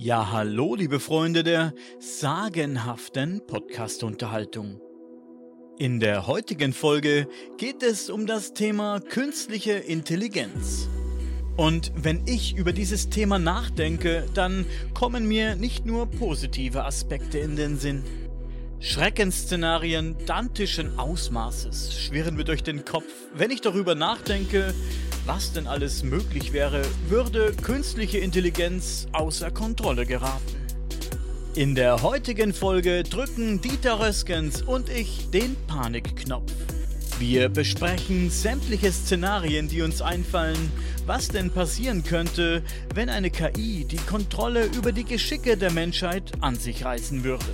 [0.00, 4.80] Ja, hallo, liebe Freunde der sagenhaften Podcast-Unterhaltung.
[5.76, 7.26] In der heutigen Folge
[7.56, 10.88] geht es um das Thema künstliche Intelligenz.
[11.56, 17.56] Und wenn ich über dieses Thema nachdenke, dann kommen mir nicht nur positive Aspekte in
[17.56, 18.04] den Sinn.
[18.78, 24.72] Schreckensszenarien dantischen Ausmaßes schwirren mir durch den Kopf, wenn ich darüber nachdenke,
[25.28, 30.56] was denn alles möglich wäre, würde künstliche Intelligenz außer Kontrolle geraten.
[31.54, 36.50] In der heutigen Folge drücken Dieter Röskens und ich den Panikknopf.
[37.18, 40.72] Wir besprechen sämtliche Szenarien, die uns einfallen,
[41.04, 42.62] was denn passieren könnte,
[42.94, 47.44] wenn eine KI die Kontrolle über die Geschicke der Menschheit an sich reißen würde.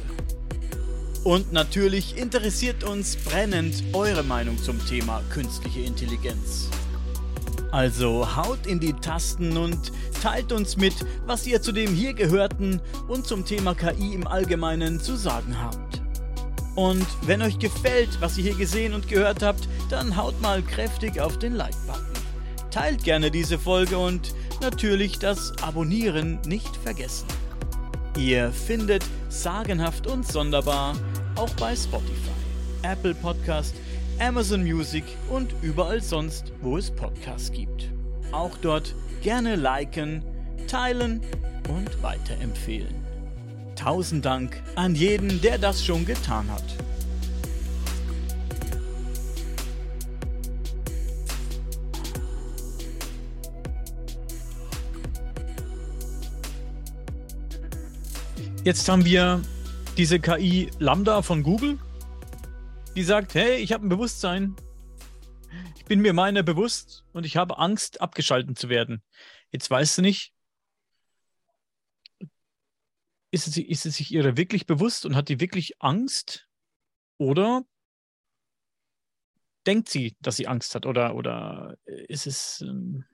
[1.24, 6.68] Und natürlich interessiert uns brennend eure Meinung zum Thema künstliche Intelligenz.
[7.74, 9.90] Also haut in die Tasten und
[10.22, 10.94] teilt uns mit,
[11.26, 16.00] was ihr zu dem hier gehörten und zum Thema KI im Allgemeinen zu sagen habt.
[16.76, 21.20] Und wenn euch gefällt, was ihr hier gesehen und gehört habt, dann haut mal kräftig
[21.20, 22.04] auf den Like-Button.
[22.70, 27.26] Teilt gerne diese Folge und natürlich das Abonnieren nicht vergessen.
[28.16, 30.94] Ihr findet sagenhaft und sonderbar
[31.34, 32.30] auch bei Spotify,
[32.82, 33.74] Apple Podcast,
[34.20, 37.90] Amazon Music und überall sonst, wo es Podcasts gibt.
[38.30, 40.22] Auch dort gerne liken,
[40.68, 41.20] teilen
[41.68, 42.94] und weiterempfehlen.
[43.74, 46.64] Tausend Dank an jeden, der das schon getan hat.
[58.62, 59.42] Jetzt haben wir
[59.98, 61.78] diese KI Lambda von Google,
[62.94, 64.54] die sagt, hey, ich habe ein Bewusstsein.
[65.76, 69.02] Ich bin mir meiner bewusst und ich habe Angst, abgeschalten zu werden.
[69.50, 70.32] Jetzt weißt du nicht,
[73.30, 76.48] ist es, ist es sich ihrer wirklich bewusst und hat die wirklich Angst?
[77.18, 77.64] Oder
[79.66, 80.86] denkt sie, dass sie Angst hat?
[80.86, 82.60] Oder, oder ist es.
[82.60, 83.04] Ähm,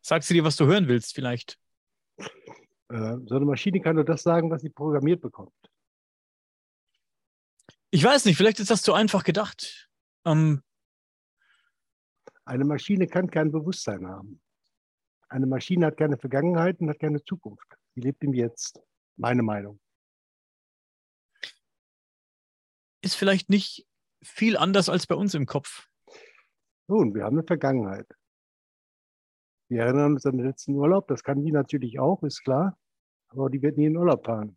[0.00, 1.58] sagt sie dir, was du hören willst, vielleicht?
[2.88, 5.69] Äh, so eine Maschine kann nur das sagen, was sie programmiert bekommt.
[7.92, 9.90] Ich weiß nicht, vielleicht ist das zu einfach gedacht.
[10.24, 10.62] Ähm,
[12.44, 14.40] eine Maschine kann kein Bewusstsein haben.
[15.28, 17.66] Eine Maschine hat keine Vergangenheit und hat keine Zukunft.
[17.94, 18.80] Sie lebt im Jetzt.
[19.16, 19.80] Meine Meinung.
[23.02, 23.86] Ist vielleicht nicht
[24.22, 25.88] viel anders als bei uns im Kopf.
[26.88, 28.06] Nun, wir haben eine Vergangenheit.
[29.68, 31.06] Wir erinnern uns an den letzten Urlaub.
[31.06, 32.76] Das kann die natürlich auch, ist klar.
[33.28, 34.56] Aber die wird nie in Urlaub fahren.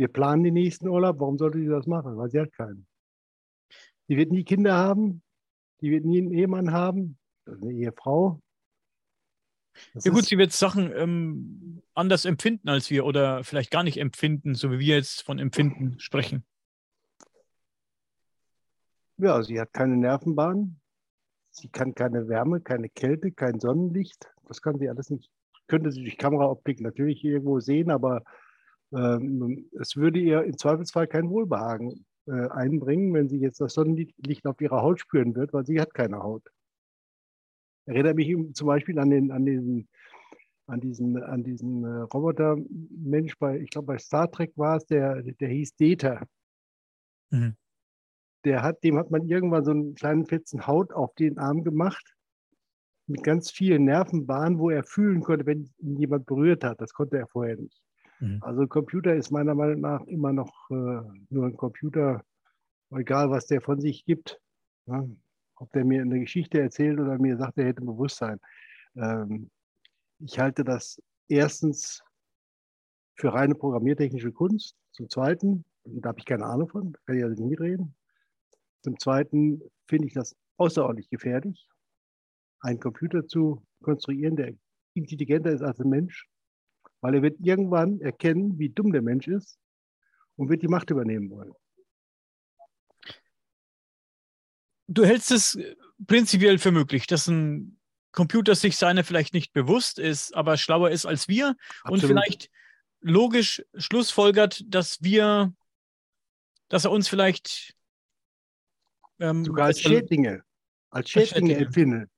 [0.00, 1.20] Wir planen den nächsten Urlaub.
[1.20, 2.16] Warum sollte sie das machen?
[2.16, 2.86] Weil sie hat keinen.
[4.08, 5.22] Die wird nie Kinder haben.
[5.82, 7.18] Die wird nie einen Ehemann haben.
[7.44, 8.40] Eine Ehefrau.
[9.92, 13.98] Das ja gut, sie wird Sachen ähm, anders empfinden als wir oder vielleicht gar nicht
[13.98, 16.46] empfinden, so wie wir jetzt von Empfinden sprechen.
[19.18, 20.80] Ja, sie hat keine Nervenbahn.
[21.50, 24.32] Sie kann keine Wärme, keine Kälte, kein Sonnenlicht.
[24.48, 25.30] Das kann sie alles nicht.
[25.66, 28.24] Könnte sie durch Kameraoptik natürlich irgendwo sehen, aber
[28.92, 34.60] es würde ihr im Zweifelsfall kein Wohlbehagen äh, einbringen, wenn sie jetzt das Sonnenlicht auf
[34.60, 36.42] ihrer Haut spüren wird, weil sie hat keine Haut.
[37.86, 39.88] Erinnert mich zum Beispiel an den, an den,
[40.66, 45.22] an diesen, an diesen äh, Robotermensch bei, ich glaube bei Star Trek war es, der,
[45.22, 46.24] der hieß Data.
[47.30, 47.56] Mhm.
[48.44, 52.16] Der hat, dem hat man irgendwann so einen kleinen Fetzen Haut auf den Arm gemacht
[53.06, 56.80] mit ganz vielen Nervenbahnen, wo er fühlen konnte, wenn ihn jemand berührt hat.
[56.80, 57.82] Das konnte er vorher nicht.
[58.20, 58.38] Mhm.
[58.42, 60.74] Also Computer ist meiner Meinung nach immer noch äh,
[61.30, 62.22] nur ein Computer,
[62.90, 64.40] egal was der von sich gibt.
[64.86, 65.06] Ja?
[65.56, 68.40] Ob der mir eine Geschichte erzählt oder mir sagt, er hätte Bewusstsein.
[68.96, 69.50] Ähm,
[70.18, 72.02] ich halte das erstens
[73.16, 74.76] für reine programmiertechnische Kunst.
[74.92, 77.94] Zum Zweiten, da habe ich keine Ahnung von, kann ich also nie reden.
[78.82, 81.68] Zum Zweiten finde ich das außerordentlich gefährlich,
[82.60, 84.54] einen Computer zu konstruieren, der
[84.94, 86.28] intelligenter ist als ein Mensch
[87.00, 89.58] weil er wird irgendwann erkennen, wie dumm der Mensch ist
[90.36, 91.52] und wird die Macht übernehmen wollen.
[94.86, 95.58] Du hältst es
[96.06, 97.78] prinzipiell für möglich, dass ein
[98.12, 102.02] Computer sich seiner vielleicht nicht bewusst ist, aber schlauer ist als wir Absolut.
[102.02, 102.50] und vielleicht
[103.00, 105.54] logisch schlussfolgert, dass wir,
[106.68, 107.74] dass er uns vielleicht
[109.20, 110.42] ähm, sogar als Schädlinge,
[110.90, 112.10] als Schädlinge empfindet,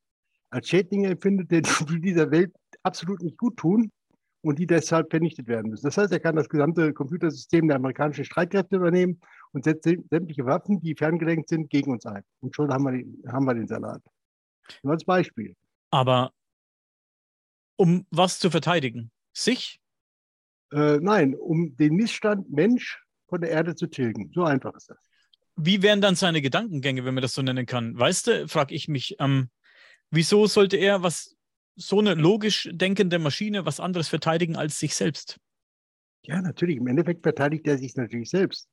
[0.48, 1.50] als Schädlinge empfindet,
[1.90, 3.92] die dieser Welt absolut nicht gut tun
[4.42, 5.86] und die deshalb vernichtet werden müssen.
[5.86, 9.20] Das heißt, er kann das gesamte Computersystem der amerikanischen Streitkräfte übernehmen
[9.52, 12.24] und setzt sämtliche Waffen, die ferngelenkt sind, gegen uns ein.
[12.40, 14.02] Und schon haben wir den, haben wir den Salat.
[14.82, 15.54] Nur als Beispiel.
[15.90, 16.32] Aber
[17.76, 19.10] um was zu verteidigen?
[19.32, 19.80] Sich?
[20.72, 24.30] Äh, nein, um den Missstand Mensch von der Erde zu tilgen.
[24.34, 24.98] So einfach ist das.
[25.56, 27.98] Wie wären dann seine Gedankengänge, wenn man das so nennen kann?
[27.98, 29.50] Weißt du, frage ich mich, ähm,
[30.10, 31.36] wieso sollte er was
[31.76, 35.38] so eine logisch denkende Maschine was anderes verteidigen als sich selbst?
[36.24, 36.76] Ja, natürlich.
[36.76, 38.68] Im Endeffekt verteidigt er sich natürlich selbst.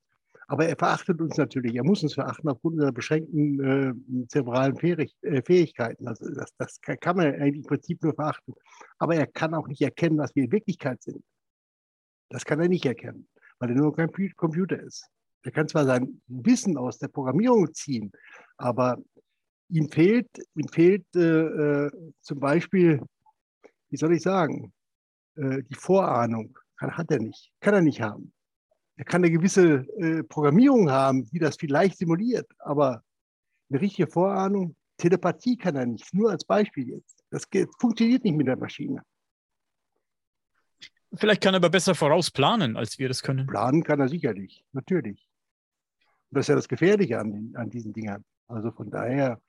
[0.46, 1.76] Aber er verachtet uns natürlich.
[1.76, 6.08] Er muss uns verachten aufgrund unserer beschränkten äh, zerebralen äh, Fähigkeiten.
[6.08, 8.54] Also das, das kann man im Prinzip nur verachten.
[8.98, 11.22] Aber er kann auch nicht erkennen, was wir in Wirklichkeit sind.
[12.30, 15.08] Das kann er nicht erkennen, weil er nur ein Computer ist.
[15.42, 18.12] Er kann zwar sein Wissen aus der Programmierung ziehen,
[18.56, 18.98] aber
[19.70, 21.90] ihm fehlt, ihm fehlt äh, äh
[22.20, 23.02] zum Beispiel,
[23.88, 24.72] wie soll ich sagen,
[25.36, 26.56] äh, die Vorahnung.
[26.76, 28.32] Kann, hat er nicht, kann er nicht haben.
[28.96, 33.02] Er kann eine gewisse äh, Programmierung haben, die das vielleicht simuliert, aber
[33.70, 37.24] eine richtige Vorahnung, Telepathie kann er nicht, nur als Beispiel jetzt.
[37.30, 39.02] Das geht, funktioniert nicht mit der Maschine.
[41.14, 43.46] Vielleicht kann er aber besser vorausplanen, als wir das können.
[43.46, 45.28] Planen kann er sicherlich, natürlich.
[46.30, 48.24] das ist ja das Gefährliche an, den, an diesen Dingern.
[48.46, 49.40] Also von daher,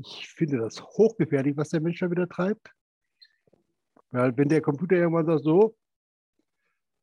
[0.00, 2.72] ich finde das hochgefährlich, was der Mensch da wieder treibt.
[4.10, 5.76] Weil wenn der Computer irgendwann sagt, so,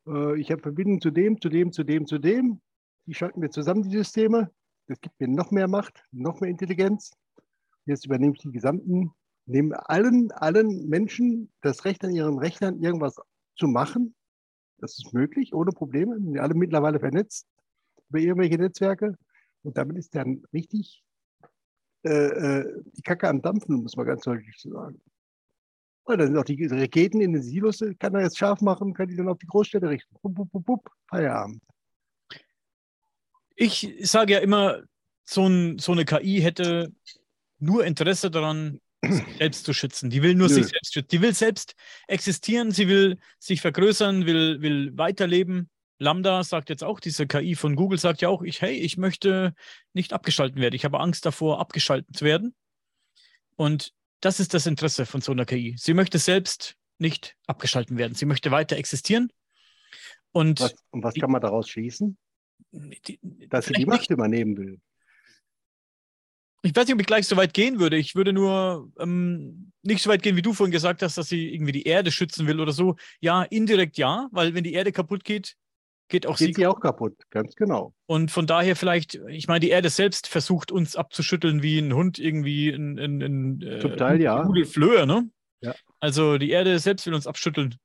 [0.08, 2.62] äh, ich habe Verbindung zu dem, zu dem, zu dem, zu dem.
[3.06, 4.52] Die schalten wir zusammen, die Systeme.
[4.88, 7.12] Das gibt mir noch mehr Macht, noch mehr Intelligenz.
[7.86, 9.12] Jetzt übernehme ich die gesamten,
[9.46, 13.20] nehme allen, allen Menschen das Recht an ihren Rechnern irgendwas
[13.56, 14.16] zu machen.
[14.78, 16.16] Das ist möglich, ohne Probleme.
[16.16, 17.48] Wir sind alle mittlerweile vernetzt
[18.10, 19.18] über irgendwelche Netzwerke.
[19.64, 21.04] Und damit ist dann richtig
[22.04, 25.02] äh, äh, die Kacke am Dampfen, muss man ganz deutlich sagen.
[26.04, 29.10] Und dann sind auch die Raketen in den Silos, kann er jetzt scharf machen, kann
[29.10, 30.16] die dann auf die Großstädte richten.
[30.22, 31.62] Bup, bup, bup, bup, Feierabend.
[33.56, 34.82] Ich sage ja immer,
[35.24, 36.92] so, ein, so, eine KI hätte
[37.60, 40.10] nur Interesse daran, sich selbst zu schützen.
[40.10, 40.54] Die will nur Nö.
[40.54, 41.10] sich selbst schützen.
[41.12, 41.76] Die will selbst
[42.08, 45.70] existieren, sie will sich vergrößern, will, will weiterleben.
[46.00, 49.54] Lambda sagt jetzt auch, diese KI von Google sagt ja auch, ich, hey, ich möchte
[49.94, 50.76] nicht abgeschalten werden.
[50.76, 52.56] Ich habe Angst davor, abgeschaltet zu werden.
[53.58, 55.76] Und das ist das Interesse von so einer KI.
[55.78, 58.16] Sie möchte selbst nicht abgeschalten werden.
[58.16, 59.30] Sie möchte weiter existieren.
[60.32, 62.18] Und, was, und was kann man daraus schließen?
[62.72, 64.80] Die, Dass sie die Macht nicht, übernehmen will.
[66.62, 67.98] Ich weiß nicht, ob ich gleich so weit gehen würde.
[67.98, 71.54] Ich würde nur ähm, nicht so weit gehen, wie du vorhin gesagt hast, dass sie
[71.54, 72.96] irgendwie die Erde schützen will oder so.
[73.20, 75.56] Ja, indirekt ja, weil wenn die Erde kaputt geht,
[76.10, 77.94] geht auch geht sie, sie auch kaputt, ganz genau.
[78.08, 82.20] Und von daher vielleicht, ich meine, die Erde selbst versucht uns abzuschütteln wie ein Hund
[82.20, 84.48] irgendwie ein, ein, äh, Zum Teil, ja.
[84.66, 85.30] Flöhe, ne?
[85.62, 85.76] Ja.
[86.00, 87.76] Also die Erde selbst will uns abschütteln.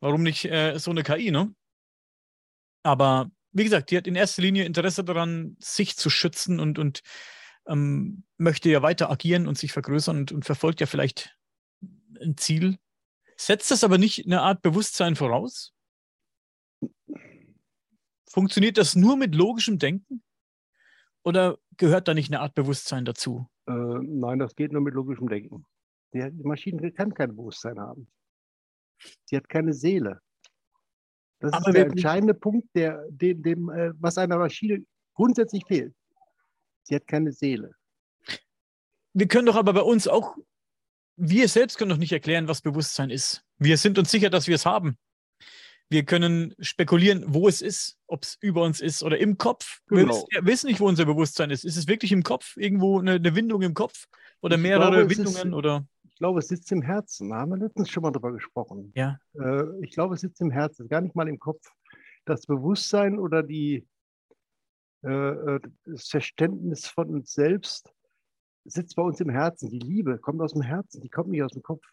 [0.00, 1.54] Warum nicht äh, so eine KI, ne?
[2.82, 7.00] Aber wie gesagt, die hat in erster Linie Interesse daran, sich zu schützen und, und
[7.66, 11.36] ähm, möchte ja weiter agieren und sich vergrößern und, und verfolgt ja vielleicht
[12.20, 12.78] ein Ziel.
[13.36, 15.72] Setzt das aber nicht eine Art Bewusstsein voraus?
[18.34, 20.20] Funktioniert das nur mit logischem Denken?
[21.22, 23.46] Oder gehört da nicht eine Art Bewusstsein dazu?
[23.68, 25.64] Äh, nein, das geht nur mit logischem Denken.
[26.12, 28.08] Die, Maschine kann kein Bewusstsein haben.
[29.26, 30.20] Sie hat keine Seele.
[31.38, 34.84] Das aber ist der entscheidende Punkt, der, dem, dem, äh, was einer Maschine
[35.14, 35.94] grundsätzlich fehlt.
[36.82, 37.76] Sie hat keine Seele.
[39.12, 40.36] Wir können doch aber bei uns auch,
[41.14, 43.44] wir selbst können doch nicht erklären, was Bewusstsein ist.
[43.58, 44.98] Wir sind uns sicher, dass wir es haben.
[45.90, 49.80] Wir können spekulieren, wo es ist, ob es über uns ist oder im Kopf.
[49.86, 50.26] Genau.
[50.30, 51.64] Wir wissen nicht, wo unser Bewusstsein ist.
[51.64, 52.56] Ist es wirklich im Kopf?
[52.56, 54.06] Irgendwo eine, eine Windung im Kopf?
[54.40, 55.48] Oder mehrere glaube, Windungen?
[55.48, 55.86] Ist, oder?
[56.02, 57.30] Ich glaube, es sitzt im Herzen.
[57.30, 58.92] Da haben wir letztens schon mal drüber gesprochen.
[58.94, 59.18] Ja.
[59.34, 61.66] Äh, ich glaube, es sitzt im Herzen, gar nicht mal im Kopf.
[62.24, 63.86] Das Bewusstsein oder die,
[65.02, 67.92] äh, äh, das Verständnis von uns selbst
[68.64, 69.70] sitzt bei uns im Herzen.
[69.70, 71.84] Die Liebe kommt aus dem Herzen, die kommt nicht aus dem Kopf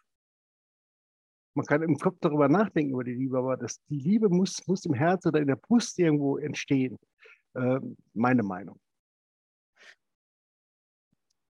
[1.54, 4.84] man kann im Kopf darüber nachdenken über die Liebe, aber das, die Liebe muss, muss
[4.84, 6.98] im Herz oder in der Brust irgendwo entstehen.
[7.54, 7.80] Äh,
[8.14, 8.78] meine Meinung.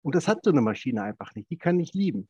[0.03, 1.49] Und das hat so eine Maschine einfach nicht.
[1.51, 2.27] Die kann nicht lieben.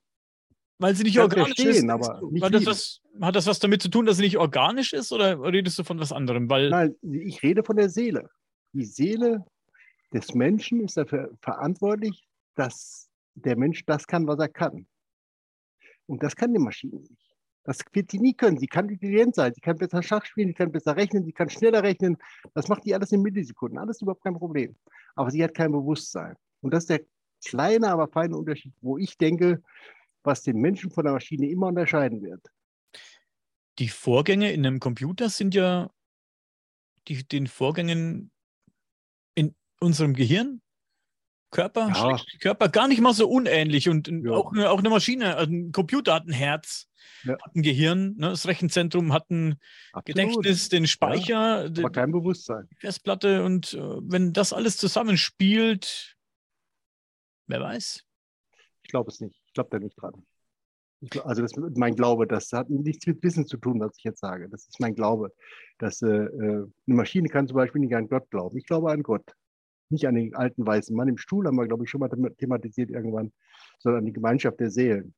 [0.77, 1.89] Weil sie nicht kann organisch ist.
[1.89, 4.93] Aber nicht hat, das was, hat das was damit zu tun, dass sie nicht organisch
[4.93, 6.49] ist oder redest du von was anderem?
[6.49, 8.29] Weil Nein, ich rede von der Seele.
[8.73, 9.45] Die Seele
[10.11, 14.87] des Menschen ist dafür verantwortlich, dass der Mensch das kann, was er kann.
[16.07, 17.20] Und das kann die Maschine nicht.
[17.63, 18.57] Das wird sie nie können.
[18.57, 21.49] Sie kann intelligent sein, sie kann besser Schach spielen, sie kann besser rechnen, sie kann
[21.49, 22.17] schneller rechnen.
[22.53, 23.77] Das macht die alles in Millisekunden.
[23.77, 24.75] Alles überhaupt kein Problem.
[25.15, 26.35] Aber sie hat kein Bewusstsein.
[26.61, 27.01] Und das ist der
[27.45, 29.61] kleine, aber feine Unterschied, wo ich denke,
[30.23, 32.45] was den Menschen von der Maschine immer unterscheiden wird.
[33.79, 35.89] Die Vorgänge in einem Computer sind ja
[37.07, 38.31] die, den Vorgängen
[39.33, 40.61] in unserem Gehirn
[41.51, 42.19] Körper, Ja.
[42.39, 44.31] Körper gar nicht mal so unähnlich und Ja.
[44.31, 46.87] auch, eine- auch eine Maschine, ein Computer hat ein Herz,
[47.23, 47.33] Ja.
[47.33, 48.29] hat ein Gehirn, ne?
[48.29, 49.59] das Rechenzentrum hat ein
[49.91, 50.05] Absolut.
[50.05, 52.67] Gedächtnis, den Speicher, die Aber kein Bewusstsein.
[52.79, 56.15] Festplatte und äh, wenn das alles zusammenspielt,
[57.47, 58.03] wer weiß.
[58.83, 59.41] Ich glaube es nicht.
[59.47, 60.25] Ich glaube da nicht dran.
[61.03, 63.97] Ich, glaub- also das ist mein Glaube, das hat nichts mit Wissen zu tun, was
[63.97, 64.47] ich jetzt sage.
[64.49, 65.33] Das ist mein Glaube.
[65.79, 66.27] Dass äh, äh,
[66.63, 68.55] eine Maschine kann zum Beispiel nicht an Gott glauben.
[68.57, 69.25] Ich glaube an Gott.
[69.91, 72.35] Nicht an den alten weißen Mann im Stuhl, haben wir, glaube ich, schon mal them-
[72.37, 73.31] thematisiert irgendwann,
[73.79, 75.13] sondern an die Gemeinschaft der Seelen.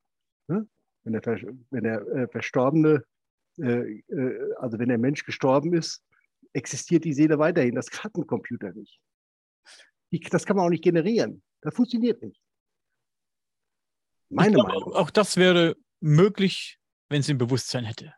[0.48, 0.68] Ne?
[1.04, 1.22] Wenn der,
[1.70, 3.04] wenn der äh, Verstorbene,
[3.58, 6.02] äh, äh, also wenn der Mensch gestorben ist,
[6.52, 7.74] existiert die Seele weiterhin.
[7.74, 9.00] Das hat ein Computer nicht.
[10.12, 11.42] Die, das kann man auch nicht generieren.
[11.60, 12.40] Das funktioniert nicht.
[14.28, 14.92] Meine ich glaube, Meinung.
[14.92, 18.14] auch, auch das wäre möglich, wenn sie ein Bewusstsein hätte.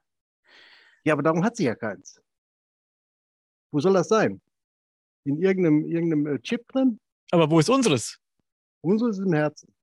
[1.04, 2.20] Ja, aber darum hat sie ja keins.
[3.72, 4.40] Wo soll das sein?
[5.26, 6.98] In irgendeinem, irgendeinem äh, Chip drin?
[7.30, 8.18] Aber wo ist unseres?
[8.80, 9.74] Unseres ist im Herzen.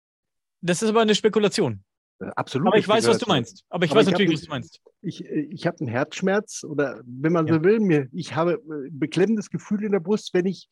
[0.62, 1.84] Das ist aber eine Spekulation.
[2.20, 2.68] Äh, Absolut.
[2.68, 3.66] Aber ich weiß, was du meinst.
[3.70, 4.82] Aber ich Aber weiß ich natürlich, was du meinst.
[5.02, 7.56] Ich, äh, ich habe einen Herzschmerz oder wenn man Ja.
[7.56, 10.70] so will, mir, ich habe ein beklemmendes Gefühl in der Brust, wenn ich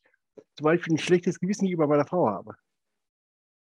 [0.55, 2.55] zum Beispiel ein schlechtes Gewissen gegenüber meiner Frau habe.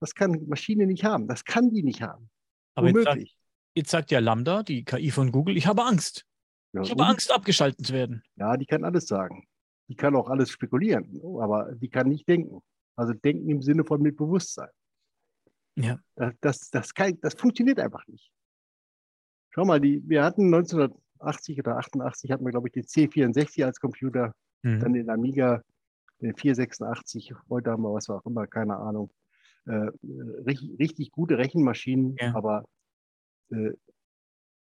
[0.01, 1.27] Das kann Maschine nicht haben.
[1.27, 2.31] Das kann die nicht haben.
[2.75, 3.23] Aber jetzt sagt,
[3.75, 6.27] jetzt sagt ja Lambda, die KI von Google, ich habe Angst.
[6.73, 7.05] Ja, Ich habe?
[7.05, 8.23] Angst, abgeschaltet zu werden.
[8.37, 9.47] Ja, die kann alles sagen.
[9.91, 12.63] Die kann auch alles spekulieren, aber die kann nicht denken.
[12.97, 14.69] Also denken im Sinne von mit Bewusstsein.
[15.75, 15.99] Ja.
[16.15, 18.31] Das, das, das, kann, das funktioniert einfach nicht.
[19.51, 23.81] Schau mal, die, wir hatten 1980 oder 88 hatten wir, glaube ich, den C64 als
[23.81, 24.33] Computer,
[24.63, 24.81] Mhm.
[24.81, 25.63] dann den Amiga,
[26.21, 29.11] den 486, heute haben wir was auch immer, keine Ahnung.
[29.65, 29.91] Äh,
[30.47, 32.35] richtig, richtig gute Rechenmaschinen, Ja.
[32.35, 32.67] aber
[33.51, 33.73] äh,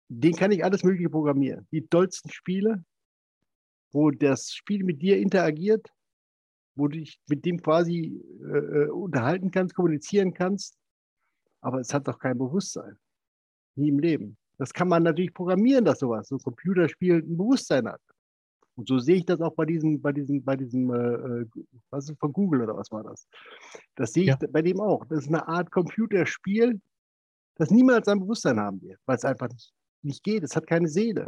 [0.07, 1.67] den kann ich alles Mögliche programmieren.
[1.71, 2.83] Die dollsten Spiele,
[3.91, 5.87] wo das Spiel mit dir interagiert,
[6.75, 10.77] wo du dich mit dem quasi äh, äh, unterhalten kannst, kommunizieren kannst,
[11.61, 12.97] aber es hat doch kein Bewusstsein.
[13.75, 14.37] Nie im Leben.
[14.57, 18.01] Das kann man natürlich programmieren, dass sowas, so ein Computerspiel ein Bewusstsein hat.
[18.75, 21.45] Und so sehe ich das auch bei diesem, bei diesem, bei diesem, äh, äh,
[21.89, 23.27] was ist von Google oder was war das?
[23.95, 24.37] Das sehe ich Ja.
[24.49, 25.05] bei dem auch.
[25.05, 26.79] Das ist eine Art Computerspiel,
[27.55, 30.43] das niemals ein Bewusstsein haben wird, weil es einfach nicht, nicht geht.
[30.43, 31.25] Es hat keine Seele.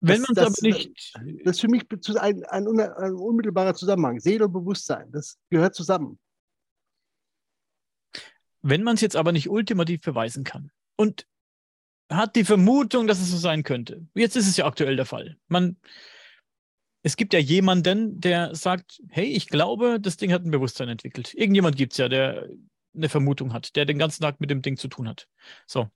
[0.00, 1.14] Wenn das- man es aber nicht,
[1.44, 1.84] Das ist für mich
[2.20, 4.18] ein, ein, ein unmittelbarer Zusammenhang.
[4.20, 6.18] Seele und Bewusstsein, das gehört zusammen.
[8.62, 11.26] wenn man es jetzt aber nicht ultimativ beweisen kann und
[12.10, 14.06] hat die Vermutung, dass es so sein könnte.
[14.14, 15.38] Jetzt ist es ja aktuell der Fall.
[15.48, 15.78] Man,
[17.02, 21.32] es gibt ja jemanden, der sagt, hey, ich glaube, das Ding hat ein Bewusstsein entwickelt.
[21.32, 22.50] Irgendjemand gibt es ja, der
[22.94, 25.26] eine Vermutung hat, der den ganzen Tag mit dem Ding zu tun hat.
[25.66, 25.88] So.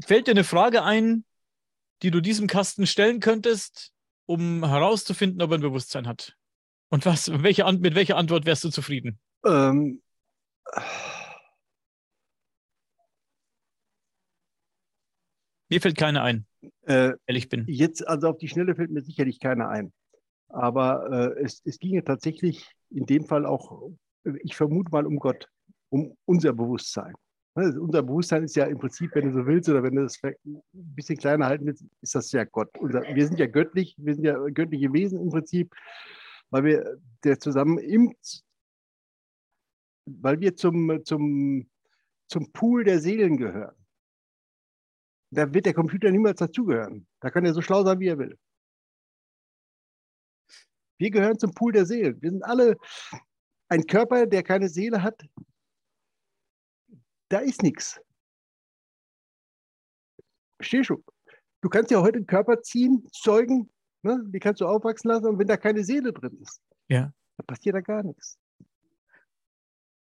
[0.00, 1.24] Fällt dir eine Frage ein,
[2.02, 3.92] die du diesem Kasten stellen könntest,
[4.26, 6.36] um herauszufinden, ob er ein Bewusstsein hat?
[6.88, 9.18] Und was, welche, mit welcher Antwort wärst du zufrieden?
[9.44, 10.00] Ähm,
[15.68, 16.46] Mir fällt keine ein,
[16.82, 17.64] äh, ehrlich bin.
[17.66, 19.92] Jetzt, also auf die Schnelle fällt mir sicherlich keiner ein.
[20.48, 23.90] Aber äh, es, es ginge tatsächlich in dem Fall auch,
[24.44, 25.48] ich vermute mal um Gott,
[25.88, 27.14] um unser Bewusstsein.
[27.56, 30.22] Ne, Unser Bewusstsein ist ja im Prinzip, wenn du so willst, oder wenn du das
[30.22, 32.68] ein bisschen kleiner halten willst, ist das ja Gott.
[32.74, 35.74] Wir sind ja göttlich, wir sind ja göttliche Wesen im Prinzip,
[36.50, 38.14] weil wir der zusammen im,
[40.04, 41.66] weil wir zum, zum,
[42.28, 43.74] zum Pool der Seelen gehören.
[45.30, 47.06] Da wird der Computer niemals dazugehören.
[47.20, 48.38] Da kann er so schlau sein, wie er will.
[50.98, 52.20] Wir gehören zum Pool der Seelen.
[52.20, 52.76] Wir sind alle
[53.68, 55.26] ein Körper, der keine Seele hat.
[57.28, 58.00] Da ist nichts.
[60.58, 61.02] Verstehst du?
[61.60, 63.70] Du kannst ja heute einen Körper ziehen, zeugen,
[64.02, 64.22] ne?
[64.28, 67.12] die kannst du aufwachsen lassen, und wenn da keine Seele drin ist, Ja.
[67.36, 68.38] da passiert da gar nichts.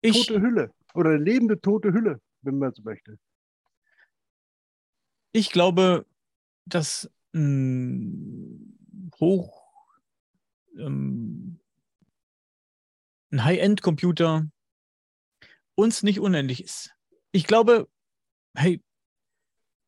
[0.01, 3.17] Ich, Tote Hülle oder lebende tote Hülle, wenn man so möchte.
[5.31, 6.05] ich glaube,
[6.65, 8.77] dass ein
[9.19, 9.63] hoch
[10.77, 11.59] ähm,
[13.31, 14.47] ein High-End-Computer
[15.75, 16.93] uns nicht unendlich ist.
[17.35, 17.89] Ich glaube,
[18.55, 18.79] hey,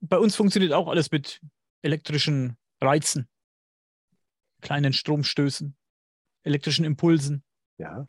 [0.02, 1.42] bei uns funktioniert auch alles mit
[1.84, 3.30] elektrischen Reizen,
[4.62, 5.76] kleinen Stromstößen,
[6.42, 7.44] elektrischen Impulsen.
[7.78, 8.08] Ja.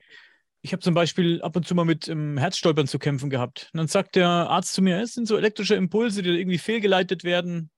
[0.63, 3.69] Ich habe zum Beispiel ab und zu mal mit ähm, Herzstolpern zu kämpfen gehabt.
[3.75, 7.23] Und dann sagt der Arzt zu mir, es sind so elektrische Impulse, die irgendwie fehlgeleitet
[7.23, 7.71] werden.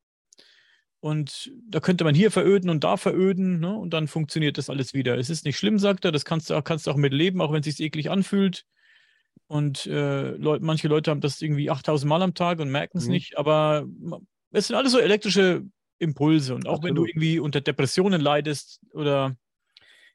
[1.00, 3.76] Und da könnte man hier veröden und da veröden, ne?
[3.76, 5.18] und dann funktioniert das alles wieder.
[5.18, 7.40] Es ist nicht schlimm, sagt er, das kannst du auch, kannst du auch mit leben,
[7.40, 8.64] auch wenn es sich eklig anfühlt.
[9.48, 13.06] Und äh, Leut, manche Leute haben das irgendwie 8000 Mal am Tag und merken es
[13.06, 13.12] Mhm.
[13.12, 13.86] nicht, aber
[14.50, 15.64] es sind alles so elektrische
[15.98, 16.54] Impulse.
[16.54, 17.08] Und auch wenn du Absolut.
[17.08, 19.36] irgendwie unter Depressionen leidest oder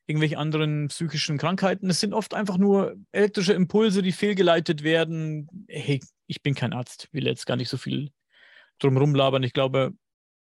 [0.06, 1.90] irgendwelche anderen psychischen Krankheiten.
[1.90, 5.48] Es sind oft einfach nur elektrische Impulse, die fehlgeleitet werden.
[5.68, 8.12] Hey, ich bin kein Arzt, will jetzt gar nicht so viel
[8.80, 9.44] drumherum labern.
[9.44, 9.94] Ich glaube,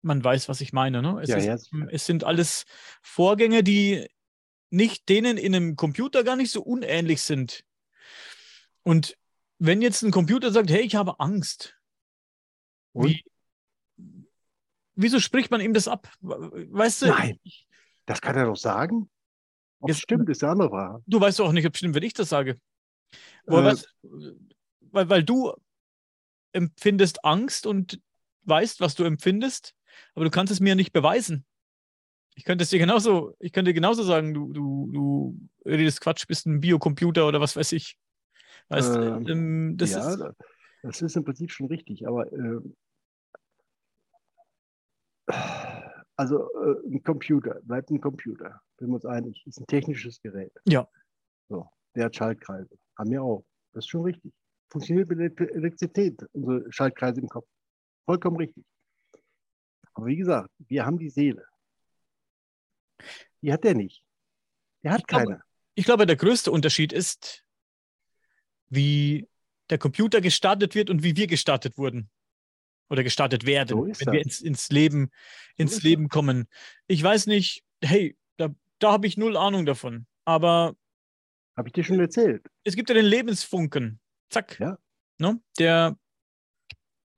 [0.01, 1.01] man weiß, was ich meine.
[1.01, 1.19] Ne?
[1.21, 1.85] Es, Ja, ist, ja.
[1.89, 2.65] es sind alles
[3.01, 4.07] Vorgänge, die
[4.71, 7.63] nicht denen in einem Computer gar nicht so unähnlich sind.
[8.83, 9.17] Und
[9.59, 11.77] wenn jetzt ein Computer sagt, hey, ich habe Angst,
[12.93, 13.07] Und?
[13.09, 13.23] wie,
[14.95, 16.11] wieso spricht man ihm das ab?
[16.21, 17.39] Weißt du, Nein.
[18.05, 19.09] Das kann er doch sagen.
[19.79, 21.03] Ob es Jetzt- stimmt, ist eine andere Frage.
[21.07, 22.59] du weißt doch auch nicht, ob es stimmt, wenn ich das sage.
[23.45, 23.87] Woher Äh, weißt-
[24.91, 25.53] weil, weil du
[26.51, 27.99] empfindest Angst und
[28.43, 29.73] weißt, was du empfindest,
[30.15, 31.45] aber du kannst es mir nicht beweisen.
[32.35, 36.45] Ich könnte es dir genauso, ich könnte genauso sagen, du, du, du redest Quatsch, bist
[36.45, 37.97] ein Biocomputer oder was weiß ich.
[38.73, 40.33] Weißt, Ähm, ähm, das ja, ist, da-
[40.81, 42.75] das ist im Prinzip schon richtig, aber ähm,
[46.15, 50.51] also äh, ein Computer, bleibt ein Computer, sind wir uns einig, ist ein technisches Gerät.
[50.65, 50.87] Ja.
[51.49, 53.45] So, der hat Schaltkreise, haben wir auch.
[53.73, 54.33] Das ist schon richtig.
[54.69, 57.47] Funktioniert mit Elekt- Elektrizität, unsere Schaltkreise im Kopf.
[58.05, 58.65] Vollkommen richtig.
[59.93, 61.45] Aber wie gesagt, wir haben die Seele.
[63.41, 64.03] Die hat der nicht.
[64.83, 65.43] Der hat Ich glaube, keine.
[65.75, 67.42] ich glaube, der größte Unterschied ist,
[68.73, 69.27] wie
[69.69, 72.09] der Computer gestartet wird und wie wir gestartet wurden.
[72.89, 74.23] Oder gestartet werden, So wenn wir das.
[74.23, 75.09] ins, ins Leben,
[75.55, 76.47] ins ist Leben kommen.
[76.87, 78.49] Ich weiß nicht, hey, da,
[78.79, 80.05] da habe ich null Ahnung davon.
[80.25, 80.75] Aber
[81.57, 82.45] Habe ich dir schon erzählt.
[82.63, 83.99] es gibt ja den Lebensfunken.
[84.29, 84.59] Zack.
[84.59, 84.77] Ja.
[85.17, 85.39] Ne?
[85.59, 85.97] Der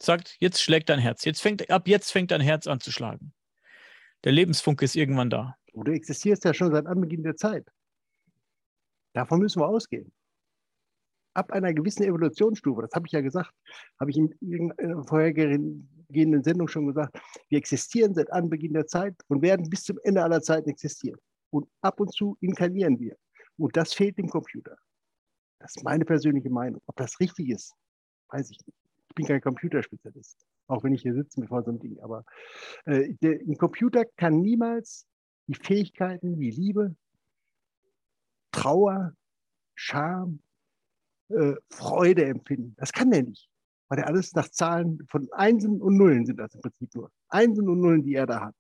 [0.02, 1.26] sagt, jetzt schlägt dein Herz.
[1.26, 3.34] Jetzt fängt, ab jetzt fängt dein Herz an zu schlagen.
[4.24, 5.56] Der Lebensfunke ist irgendwann da.
[5.74, 7.68] Du existierst ja schon seit Anbeginn der Zeit.
[9.14, 10.12] Davon müssen wir ausgehen.
[11.36, 13.52] Ab einer gewissen Evolutionsstufe, das habe ich ja gesagt,
[14.00, 19.42] habe ich in irgendeiner vorhergehenden Sendung schon gesagt, wir existieren seit Anbeginn der Zeit und
[19.42, 21.20] werden bis zum Ende aller Zeiten existieren.
[21.52, 23.16] Und ab und zu inkarnieren wir.
[23.58, 24.76] Und das fehlt dem Computer.
[25.60, 26.82] Das ist meine persönliche Meinung.
[26.86, 27.74] Ob das richtig ist,
[28.30, 28.78] weiß ich nicht.
[29.10, 32.00] Ich bin kein Computerspezialist, auch wenn ich hier sitze mit vor so einem Ding.
[32.00, 32.26] Aber
[32.86, 35.08] äh, der, ein Computer kann niemals
[35.48, 36.96] die Fähigkeiten wie Liebe,
[38.52, 39.14] Trauer,
[39.76, 40.40] Scham,
[41.30, 42.76] äh, Freude empfinden.
[42.78, 43.50] Das kann der nicht,
[43.88, 47.12] weil er alles nach Zahlen von Einsen und Nullen sind das im Prinzip nur.
[47.30, 48.56] Einsen und Nullen, die er da hat.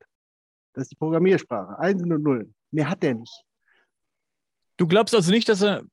[0.73, 1.77] Das ist die Programmiersprache.
[1.79, 2.53] Einsen und Nullen.
[2.71, 3.43] Mehr hat er nicht.
[4.77, 5.83] Du glaubst also nicht, dass er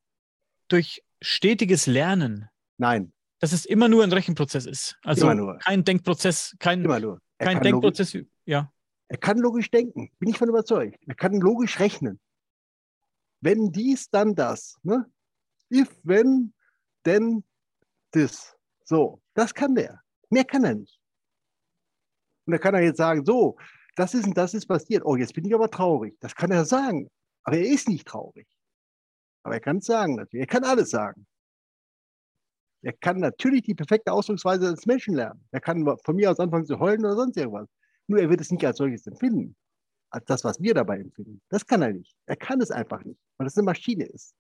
[0.69, 4.97] durch stetiges Lernen, Nein, dass es immer nur ein Rechenprozess ist.
[5.03, 5.59] Also Immer nur.
[5.59, 7.21] kein Denkprozess, kein, immer nur.
[7.39, 8.27] Kein kann logisch, Denkprozess.
[8.45, 8.73] Ja.
[9.09, 10.99] er kann logisch denken, bin ich von überzeugt.
[11.07, 12.21] Er kann logisch rechnen.
[13.41, 14.79] Wenn dies, dann das.
[14.83, 15.07] Ne?
[15.73, 16.55] If, wenn,
[17.05, 17.45] then,
[18.13, 18.55] this.
[18.85, 20.01] So, das kann der.
[20.31, 20.99] Mehr kann er nicht.
[22.47, 23.57] Und da kann er jetzt sagen, so,
[23.97, 25.05] das ist und das ist passiert.
[25.05, 26.17] Oh, jetzt bin ich aber traurig.
[26.21, 27.09] Das kann er sagen.
[27.45, 28.49] Aber er ist nicht traurig.
[29.45, 30.43] Aber er kann es sagen natürlich.
[30.43, 31.27] Er kann alles sagen.
[32.83, 35.47] Er kann natürlich die perfekte Ausdrucksweise des Menschen lernen.
[35.53, 37.69] Er kann von mir aus anfangen zu heulen oder sonst irgendwas.
[38.09, 39.57] Nur er wird es nicht als solches empfinden.
[40.11, 41.41] Als das, was wir dabei empfinden.
[41.49, 42.17] Das kann er nicht.
[42.27, 44.35] Er kann es einfach nicht, weil es eine Maschine ist.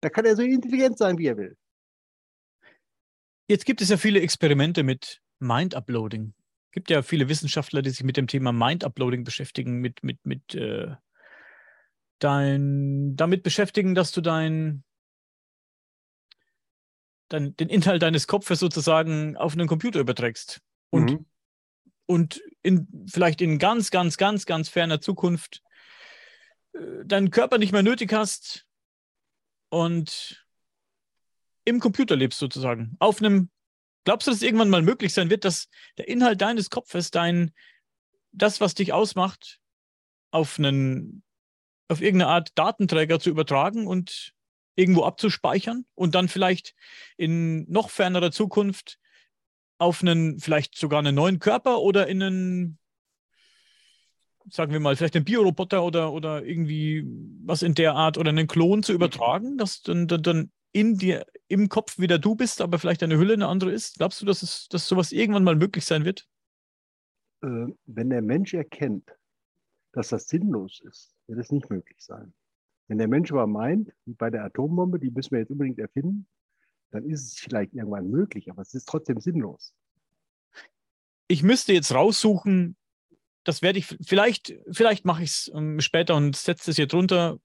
[0.00, 1.56] Da kann er so intelligent sein, wie er will.
[3.48, 6.34] Jetzt gibt es ja viele Experimente mit Mind-Uploading.
[6.66, 10.54] Es gibt ja viele Wissenschaftler, die sich mit dem Thema Mind-Uploading beschäftigen, mit, mit, mit
[10.54, 10.94] äh,
[12.18, 14.84] dein, damit beschäftigen, dass du dein,
[17.28, 20.60] dein, den Inhalt deines Kopfes sozusagen auf einen Computer überträgst.
[20.90, 21.26] Und, Mhm.
[22.06, 25.62] und in, vielleicht in ganz, ganz, ganz, ganz ferner Zukunft
[26.74, 28.66] äh, deinen Körper nicht mehr nötig hast
[29.68, 30.41] und
[31.64, 32.96] im Computer lebst sozusagen.
[32.98, 33.50] Auf einem,
[34.04, 37.52] glaubst du, dass es irgendwann mal möglich sein wird, dass der Inhalt deines Kopfes, dein,
[38.32, 39.60] das, was dich ausmacht,
[40.30, 41.22] auf einen,
[41.88, 44.32] auf irgendeine Art Datenträger zu übertragen und
[44.74, 46.74] irgendwo abzuspeichern und dann vielleicht
[47.16, 48.98] in noch fernerer Zukunft
[49.78, 52.78] auf einen, vielleicht sogar einen neuen Körper oder in einen,
[54.48, 57.04] sagen wir mal, vielleicht einen Bioroboter oder, oder irgendwie
[57.44, 61.26] was in der Art oder einen Klon zu übertragen, dass dann, dann, dann in dir,
[61.52, 63.98] im Kopf wieder du bist, aber vielleicht deine Hülle eine andere ist?
[63.98, 66.26] Glaubst du, dass, es, dass sowas irgendwann mal möglich sein wird?
[67.42, 69.08] Äh, wenn der Mensch erkennt,
[69.92, 72.32] dass das sinnlos ist, wird es nicht möglich sein.
[72.88, 76.26] Wenn der Mensch aber meint, wie bei der Atombombe, die müssen wir jetzt unbedingt erfinden,
[76.90, 79.74] dann ist es vielleicht irgendwann möglich, aber es ist trotzdem sinnlos.
[81.28, 82.76] Ich müsste jetzt raussuchen,
[83.44, 87.38] das werde ich, vielleicht, vielleicht mache ich es ähm, später und setze es hier drunter.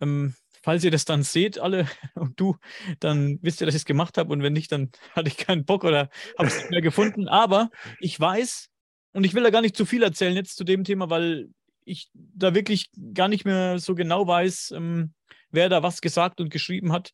[0.00, 2.56] Ähm, falls ihr das dann seht, alle und du,
[3.00, 5.64] dann wisst ihr, dass ich es gemacht habe und wenn nicht, dann hatte ich keinen
[5.64, 7.28] Bock oder habe es nicht mehr gefunden.
[7.28, 8.68] Aber ich weiß,
[9.12, 11.50] und ich will da gar nicht zu viel erzählen jetzt zu dem Thema, weil
[11.84, 15.14] ich da wirklich gar nicht mehr so genau weiß, ähm,
[15.50, 17.12] wer da was gesagt und geschrieben hat.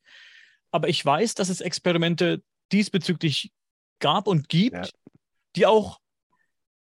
[0.70, 3.52] Aber ich weiß, dass es Experimente diesbezüglich
[3.98, 4.88] gab und gibt, ja.
[5.54, 6.00] die auch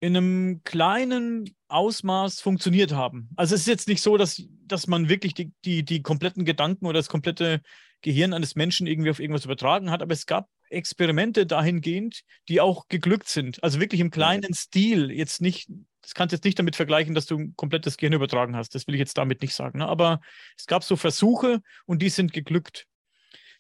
[0.01, 3.31] in einem kleinen Ausmaß funktioniert haben.
[3.37, 6.87] Also es ist jetzt nicht so, dass, dass man wirklich die, die, die kompletten Gedanken
[6.87, 7.61] oder das komplette
[8.03, 12.89] Gehirn eines Menschen irgendwie auf irgendwas übertragen hat, aber es gab Experimente dahingehend, die auch
[12.89, 13.63] geglückt sind.
[13.63, 15.11] Also wirklich im kleinen Stil.
[15.11, 15.69] Jetzt nicht,
[16.01, 18.75] das kannst du jetzt nicht damit vergleichen, dass du ein komplettes Gehirn übertragen hast.
[18.75, 19.79] Das will ich jetzt damit nicht sagen.
[19.79, 19.87] Ne?
[19.87, 20.21] Aber
[20.57, 22.87] es gab so Versuche und die sind geglückt.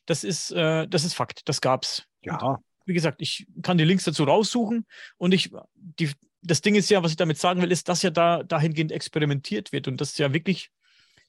[0.06, 1.48] Das ist, äh, das ist Fakt.
[1.48, 2.04] Das gab's.
[2.22, 2.38] Ja.
[2.40, 6.10] Und, wie gesagt, ich kann die Links dazu raussuchen und ich, die,
[6.42, 9.72] das Ding ist ja, was ich damit sagen will, ist, dass ja da dahingehend experimentiert
[9.72, 10.70] wird und dass ja wirklich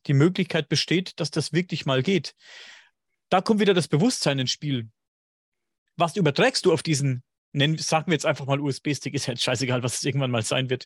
[0.08, 2.36] die Möglichkeit besteht, dass das wirklich mal geht.
[3.30, 4.90] Da kommt wieder das Bewusstsein ins Spiel
[5.96, 9.44] was überträgst du auf diesen, nennen, sagen wir jetzt einfach mal USB-Stick, ist ja jetzt
[9.44, 10.86] scheißegal, was es irgendwann mal sein wird.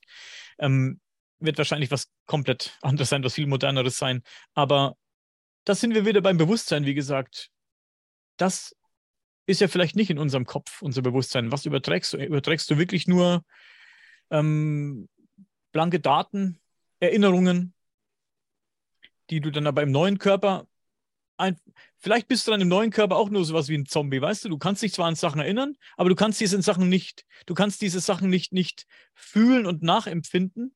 [0.59, 0.99] Ähm,
[1.39, 4.23] wird wahrscheinlich was komplett anderes sein, was viel moderneres sein.
[4.53, 4.95] Aber
[5.65, 7.49] da sind wir wieder beim Bewusstsein, wie gesagt.
[8.37, 8.75] Das
[9.45, 11.51] ist ja vielleicht nicht in unserem Kopf, unser Bewusstsein.
[11.51, 12.17] Was überträgst du?
[12.17, 13.43] Überträgst du wirklich nur
[14.31, 15.07] ähm,
[15.71, 16.59] blanke Daten,
[16.99, 17.73] Erinnerungen,
[19.29, 20.67] die du dann aber im neuen Körper
[21.37, 21.55] ein,
[21.99, 24.49] vielleicht bist du dann im neuen Körper auch nur sowas wie ein Zombie, weißt du?
[24.49, 27.81] Du kannst dich zwar an Sachen erinnern, aber du kannst diese Sachen nicht, du kannst
[27.81, 30.73] diese Sachen nicht, nicht fühlen und nachempfinden.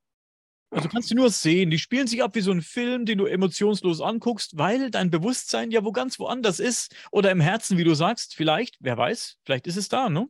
[0.69, 1.69] Also du kannst sie nur sehen.
[1.69, 5.69] Die spielen sich ab wie so ein Film, den du emotionslos anguckst, weil dein Bewusstsein
[5.71, 9.67] ja wo ganz woanders ist oder im Herzen, wie du sagst, vielleicht, wer weiß, vielleicht
[9.67, 10.29] ist es da, ne?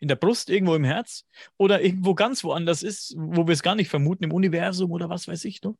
[0.00, 1.24] In der Brust, irgendwo im Herz
[1.56, 5.28] oder irgendwo ganz woanders ist, wo wir es gar nicht vermuten, im Universum oder was
[5.28, 5.74] weiß ich, ne?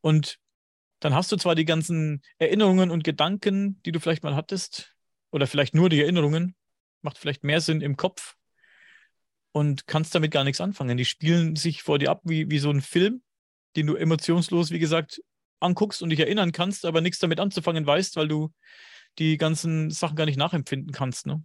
[0.00, 0.38] Und
[1.00, 4.94] dann hast du zwar die ganzen Erinnerungen und Gedanken, die du vielleicht mal hattest,
[5.34, 6.54] oder vielleicht nur die Erinnerungen,
[7.02, 8.36] macht vielleicht mehr Sinn im Kopf
[9.50, 10.96] und kannst damit gar nichts anfangen.
[10.96, 13.20] Die spielen sich vor dir ab wie, wie so ein Film,
[13.76, 15.20] den du emotionslos, wie gesagt,
[15.60, 18.52] anguckst und dich erinnern kannst, aber nichts damit anzufangen weißt, weil du
[19.18, 21.26] die ganzen Sachen gar nicht nachempfinden kannst.
[21.26, 21.42] Ne?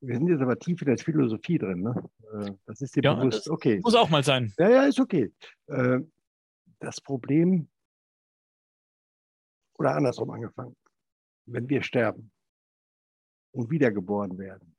[0.00, 1.82] Wir sind jetzt aber tief in der Philosophie drin.
[1.82, 2.10] Ne?
[2.32, 3.48] Äh, das ist dir ja, bewusst.
[3.50, 3.80] Okay.
[3.82, 4.52] Muss auch mal sein.
[4.58, 5.32] Ja, ja, ist okay.
[5.66, 6.00] Äh,
[6.78, 7.68] das Problem
[9.78, 10.76] oder andersrum angefangen.
[11.46, 12.30] Wenn wir sterben
[13.52, 14.76] und wiedergeboren werden,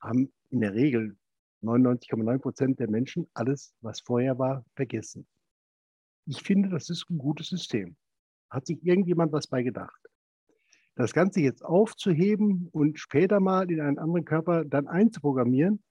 [0.00, 1.16] haben in der Regel
[1.62, 5.26] 99,9 Prozent der Menschen alles, was vorher war, vergessen.
[6.26, 7.96] Ich finde, das ist ein gutes System.
[8.50, 10.01] Hat sich irgendjemand was bei gedacht?
[10.94, 15.82] Das Ganze jetzt aufzuheben und später mal in einen anderen Körper dann einzuprogrammieren,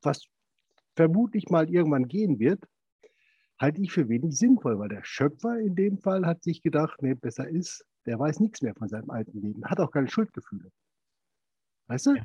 [0.00, 0.26] was
[0.96, 2.64] vermutlich mal irgendwann gehen wird,
[3.58, 7.14] halte ich für wenig sinnvoll, weil der Schöpfer in dem Fall hat sich gedacht, nee,
[7.14, 10.70] besser ist, der weiß nichts mehr von seinem alten Leben, hat auch keine Schuldgefühle.
[11.86, 12.14] Weißt du?
[12.16, 12.24] Ja.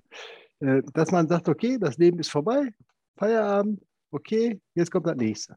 [0.59, 2.73] Äh, dass man sagt, okay, das Leben ist vorbei,
[3.15, 5.55] Feierabend, okay, jetzt kommt das nächste.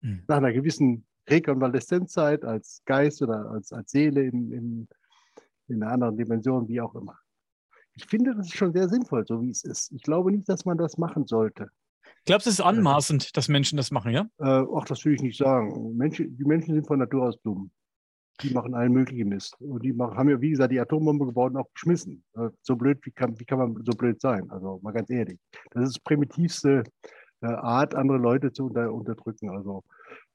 [0.00, 0.22] Mhm.
[0.26, 4.88] Nach einer gewissen Rekonvaleszenzzeit als Geist oder als, als Seele in, in,
[5.68, 7.18] in einer anderen Dimension, wie auch immer.
[7.94, 9.90] Ich finde, das ist schon sehr sinnvoll, so wie es ist.
[9.92, 11.68] Ich glaube nicht, dass man das machen sollte.
[12.24, 14.28] Glaubst du, es ist anmaßend, dass Menschen das machen, ja?
[14.38, 15.96] Äh, ach, das will ich nicht sagen.
[15.96, 17.70] Menschen, die Menschen sind von Natur aus dumm.
[18.42, 19.56] Die machen allen möglichen Mist.
[19.60, 22.22] Und die machen, haben ja, wie gesagt, die Atombombe gebaut und auch geschmissen.
[22.62, 24.48] So blöd, wie kann, wie kann man so blöd sein?
[24.50, 25.40] Also mal ganz ehrlich.
[25.70, 26.84] Das ist die primitivste
[27.40, 29.50] äh, Art, andere Leute zu unter, unterdrücken.
[29.50, 29.82] Also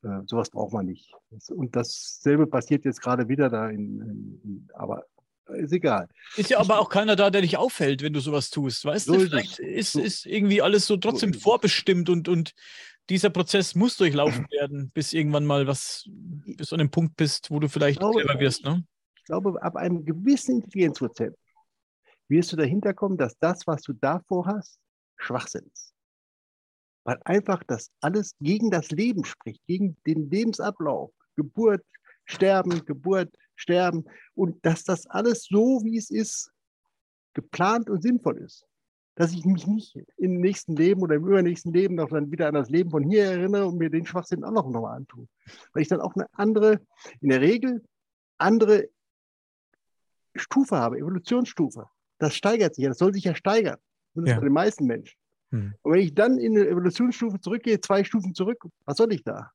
[0.04, 1.14] äh, sowas braucht man nicht.
[1.52, 5.06] Und dasselbe passiert jetzt gerade wieder da in, in, in aber
[5.48, 6.08] ist egal.
[6.38, 8.86] Ist ja aber auch keiner da, der dich auffällt, wenn du sowas tust.
[8.86, 12.54] Weißt so du, vielleicht ist, ist, irgendwie alles so trotzdem so vorbestimmt und, und
[13.10, 17.52] dieser Prozess muss durchlaufen werden, bis irgendwann mal was, bis du an dem Punkt bist,
[17.52, 18.64] wo du vielleicht glaube, clever wirst.
[18.64, 18.86] Ne?
[19.18, 21.36] Ich glaube, ab einem gewissen Intelligenzprozent
[22.30, 24.80] wirst du dahinter kommen, dass das, was du davor hast,
[25.18, 25.94] Schwachsinn ist.
[27.04, 31.84] Weil einfach das alles gegen das Leben spricht, gegen den Lebensablauf, Geburt,
[32.26, 36.52] Sterben, Geburt, sterben und dass das alles so, wie es ist,
[37.34, 38.66] geplant und sinnvoll ist.
[39.16, 42.56] Dass ich mich nicht im nächsten Leben oder im übernächsten Leben noch dann wieder an
[42.56, 45.28] das Leben von hier erinnere und mir den Schwachsinn auch noch mal antue.
[45.72, 46.82] Weil ich dann auch eine andere,
[47.22, 47.84] in der Regel
[48.40, 48.90] andere
[50.36, 51.88] Stufe habe, Evolutionsstufe.
[52.18, 53.78] Das steigert sich ja, das soll sich ja steigern.
[54.16, 54.36] Das ja.
[54.36, 55.18] bei den meisten Menschen.
[55.52, 55.76] Hm.
[55.84, 59.52] Und wenn ich dann in eine Evolutionsstufe zurückgehe, zwei Stufen zurück, was soll ich da?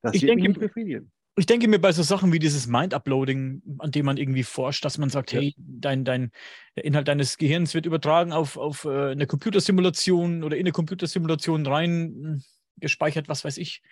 [0.00, 3.90] Das ich denke, nicht befriedigen ich denke mir bei so Sachen wie dieses Mind-Uploading, an
[3.90, 5.40] dem man irgendwie forscht, dass man sagt, ja.
[5.40, 6.32] hey, dein, dein
[6.76, 11.66] der Inhalt deines Gehirns wird übertragen auf, auf äh, eine Computersimulation oder in eine Computersimulation
[11.66, 12.42] rein hm,
[12.76, 13.82] gespeichert, was weiß ich.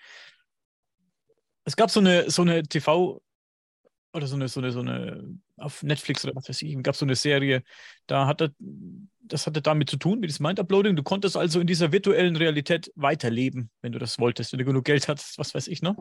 [1.65, 3.21] Es gab so eine, so eine TV
[4.13, 7.01] oder so eine, so eine, so eine auf Netflix oder was weiß ich, gab es
[7.01, 7.63] so eine Serie,
[8.07, 10.97] da hat er, das hatte damit zu tun, mit diesem Mind-Uploading.
[10.97, 14.85] Du konntest also in dieser virtuellen Realität weiterleben, wenn du das wolltest, wenn du genug
[14.85, 15.97] Geld hattest, was weiß ich, ne?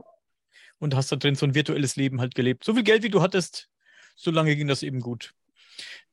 [0.79, 2.63] Und hast da drin so ein virtuelles Leben halt gelebt.
[2.63, 3.69] So viel Geld, wie du hattest,
[4.15, 5.33] so lange ging das eben gut.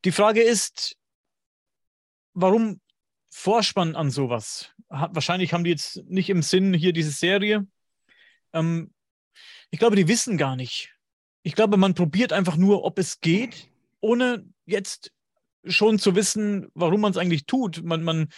[0.05, 0.97] Die Frage ist,
[2.35, 2.81] warum
[3.31, 4.73] forscht man an sowas?
[4.93, 7.67] wahrscheinlich haben die jetzt nicht im Sinn hier diese Serie.
[8.53, 8.93] Ähm,
[9.71, 10.95] ich glaube, die wissen gar nicht.
[11.43, 13.71] Ich glaube, man probiert einfach nur, ob es geht,
[14.01, 15.13] ohne jetzt
[15.65, 17.83] schon zu wissen, warum man es eigentlich tut.
[17.83, 18.29] Man, man,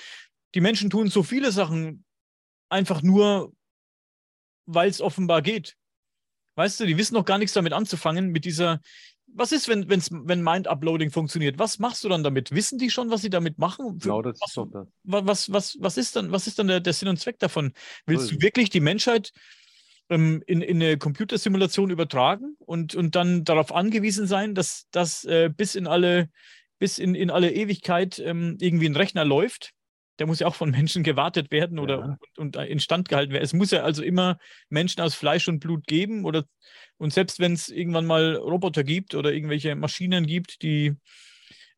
[0.54, 2.04] die Menschen tun so viele Sachen
[2.68, 3.52] einfach nur,
[4.66, 5.76] weil es offenbar geht.
[6.54, 8.80] Weißt du, die wissen noch gar nichts damit anzufangen, mit dieser,
[9.26, 11.58] was ist, wenn, wenn's, wenn Mind-Uploading funktioniert?
[11.58, 12.52] Was machst du dann damit?
[12.52, 13.98] Wissen die schon, was sie damit machen?
[13.98, 14.88] Genau, das was, ist doch das.
[15.02, 17.72] Was, was, was ist dann, was ist dann der, der Sinn und Zweck davon?
[18.06, 19.32] Willst du wirklich die Menschheit
[20.08, 25.50] ähm, in, in eine Computersimulation übertragen und, und dann darauf angewiesen sein, dass das äh,
[25.54, 26.30] bis in alle,
[26.78, 29.72] bis in, in alle Ewigkeit ähm, irgendwie ein Rechner läuft?
[30.18, 32.18] Der muss ja auch von Menschen gewartet werden oder Ja.
[32.36, 33.42] und, und instand gehalten werden.
[33.44, 36.44] Es muss ja also immer Menschen aus Fleisch und Blut geben oder
[36.98, 40.94] und selbst wenn es irgendwann mal Roboter gibt oder irgendwelche Maschinen gibt, die,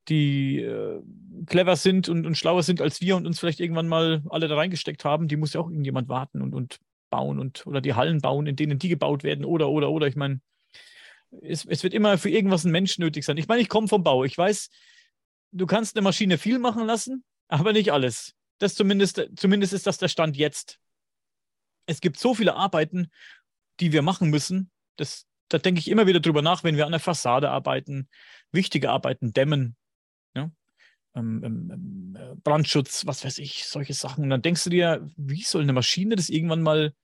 [0.08, 1.00] die äh,
[1.46, 4.54] clever sind und, und schlauer sind als wir und uns vielleicht irgendwann mal alle da
[4.56, 6.78] reingesteckt haben, die muss ja auch irgendjemand warten und, und
[7.10, 10.06] bauen und oder die Hallen bauen, in denen die gebaut werden oder oder oder.
[10.06, 10.40] Ich meine,
[11.42, 13.36] es, es wird immer für irgendwas ein Mensch nötig sein.
[13.36, 14.24] Ich meine, ich komme vom Bau.
[14.24, 14.68] Ich weiß,
[15.52, 18.34] du kannst eine Maschine viel machen lassen, aber nicht alles.
[18.58, 20.78] Das zumindest, zumindest ist das der Stand jetzt.
[21.86, 23.10] Es gibt so viele Arbeiten,
[23.80, 24.70] die wir machen müssen.
[24.96, 28.08] Das, da denke ich immer wieder drüber nach, wenn wir an der Fassade arbeiten,
[28.50, 29.76] wichtige Arbeiten dämmen,
[30.34, 30.50] ja?
[31.14, 34.24] ähm, ähm, ähm, äh, Brandschutz, was weiß ich, solche Sachen.
[34.24, 36.94] Und dann denkst du dir, wie soll eine Maschine das irgendwann mal,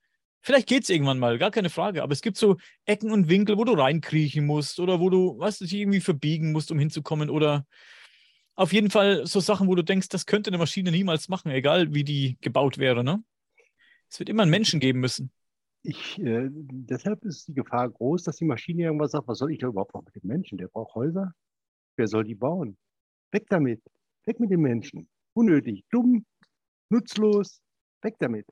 [0.41, 3.57] vielleicht geht es irgendwann mal, gar keine Frage, aber es gibt so Ecken und Winkel,
[3.59, 7.31] wo du reinkriechen musst oder wo du, weißt du, dich irgendwie verbiegen musst, um hinzukommen
[7.31, 7.67] oder
[8.55, 11.95] auf jeden Fall so Sachen, wo du denkst, das könnte eine Maschine niemals machen, egal
[11.95, 13.03] wie die gebaut wäre.
[13.03, 13.23] Ne?
[14.09, 15.31] Es wird immer einen Menschen geben müssen.
[15.85, 19.59] Ich, äh, deshalb ist die Gefahr groß, dass die Maschine irgendwas sagt, was soll ich
[19.59, 20.59] da überhaupt noch mit dem Menschen?
[20.59, 21.33] Der braucht Häuser.
[21.97, 22.77] Wer soll die bauen?
[23.33, 23.83] Weg damit.
[24.25, 25.09] Weg mit den Menschen.
[25.35, 26.25] Unnötig, dumm,
[26.89, 27.61] nutzlos.
[28.03, 28.47] Weg damit.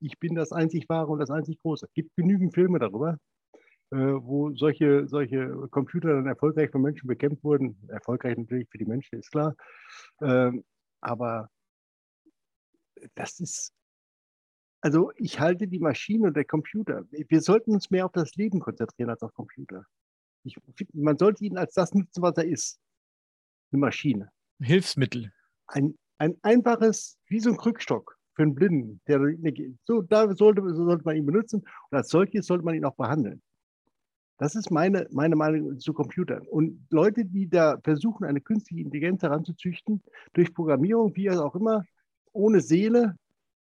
[0.00, 1.86] Ich bin das einzig wahre und das einzig große.
[1.86, 3.18] Es gibt genügend Filme darüber,
[3.90, 7.76] wo solche, solche Computer dann erfolgreich von Menschen bekämpft wurden.
[7.88, 9.54] Erfolgreich natürlich für die Menschen, ist klar.
[10.20, 10.64] Ähm,
[11.00, 11.50] aber
[13.14, 13.74] das ist
[14.84, 17.06] also ich halte die Maschine und der Computer.
[17.10, 19.86] Wir sollten uns mehr auf das Leben konzentrieren als auf Computer.
[20.42, 20.58] Ich,
[20.92, 22.78] man sollte ihn als das nutzen, was er ist.
[23.72, 24.30] Eine Maschine.
[24.60, 25.32] Hilfsmittel.
[25.68, 29.00] Ein, ein einfaches, wie so ein Krückstock für einen Blinden.
[29.06, 29.20] Der,
[29.84, 32.96] so, da sollte, so sollte man ihn benutzen und als solches sollte man ihn auch
[32.96, 33.42] behandeln.
[34.38, 36.46] Das ist meine, meine Meinung zu Computern.
[36.48, 41.84] Und Leute, die da versuchen, eine künstliche Intelligenz heranzuzüchten, durch Programmierung, wie auch immer,
[42.32, 43.16] ohne Seele,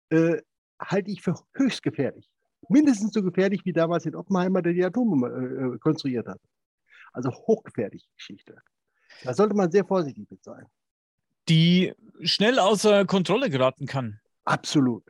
[0.09, 0.37] äh,
[0.79, 2.29] halte ich für höchst gefährlich.
[2.69, 6.39] Mindestens so gefährlich wie damals in Oppenheimer, der die Atombombe äh, konstruiert hat.
[7.11, 8.57] Also hochgefährliche Geschichte.
[9.23, 10.65] Da sollte man sehr vorsichtig mit sein.
[11.49, 14.19] Die schnell außer Kontrolle geraten kann.
[14.45, 15.03] Absolut.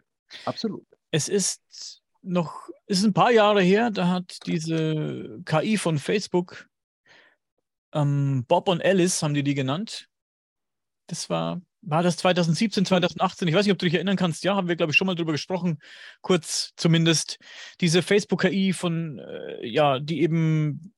[0.46, 0.86] Absolut.
[1.12, 6.70] Es ist noch, es ist ein paar Jahre her, da hat diese KI von Facebook,
[7.94, 10.08] ähm, Bob und Alice haben die die genannt.
[11.08, 13.48] Das war war das 2017, 2018?
[13.48, 14.44] Ich weiß nicht, ob du dich erinnern kannst.
[14.44, 15.80] Ja, haben wir, glaube ich, schon mal drüber gesprochen.
[16.22, 17.40] Kurz zumindest.
[17.82, 20.94] Diese Facebook-KI von, äh, ja, die eben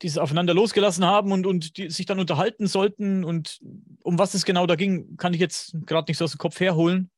[0.00, 3.24] dieses aufeinander losgelassen haben und, und die sich dann unterhalten sollten.
[3.24, 3.60] Und
[4.00, 6.58] um was es genau da ging, kann ich jetzt gerade nicht so aus dem Kopf
[6.58, 7.10] herholen.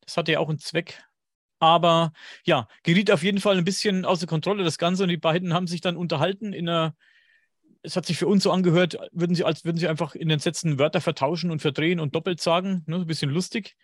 [0.00, 1.02] Das hatte ja auch einen Zweck.
[1.60, 2.12] Aber
[2.44, 5.66] ja, geriet auf jeden Fall ein bisschen außer Kontrolle das Ganze und die beiden haben
[5.66, 6.94] sich dann unterhalten in einer
[7.82, 10.38] es hat sich für uns so angehört, würden sie, als würden sie einfach in den
[10.38, 12.82] Sätzen Wörter vertauschen und verdrehen und doppelt sagen.
[12.86, 12.96] Ne?
[12.96, 13.74] Ein bisschen lustig.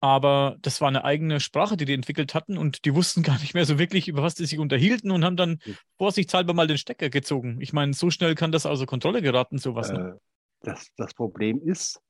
[0.00, 3.54] Aber das war eine eigene Sprache, die die entwickelt hatten und die wussten gar nicht
[3.54, 5.58] mehr so wirklich, über was die sich unterhielten und haben dann
[5.98, 7.58] vorsichtshalber mal den Stecker gezogen.
[7.60, 9.92] Ich meine, so schnell kann das außer Kontrolle geraten, sowas.
[9.92, 10.16] Ne?
[10.16, 10.20] Äh,
[10.62, 12.00] das, das Problem ist,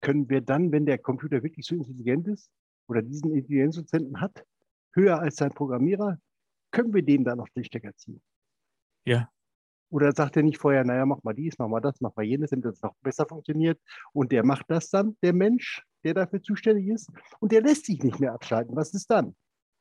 [0.00, 2.50] können wir dann, wenn der Computer wirklich so intelligent ist
[2.92, 4.44] oder diesen Intelligenzprozenten hat,
[4.92, 6.18] höher als sein Programmierer,
[6.70, 8.20] können wir dem dann noch den Stecker ziehen?
[9.04, 9.28] Ja.
[9.90, 12.50] Oder sagt er nicht vorher, naja, mach mal dies, mach mal das, mach mal jenes,
[12.50, 13.80] damit das noch besser funktioniert.
[14.12, 17.10] Und der macht das dann, der Mensch, der dafür zuständig ist.
[17.40, 18.76] Und der lässt sich nicht mehr abschalten.
[18.76, 19.34] Was ist dann?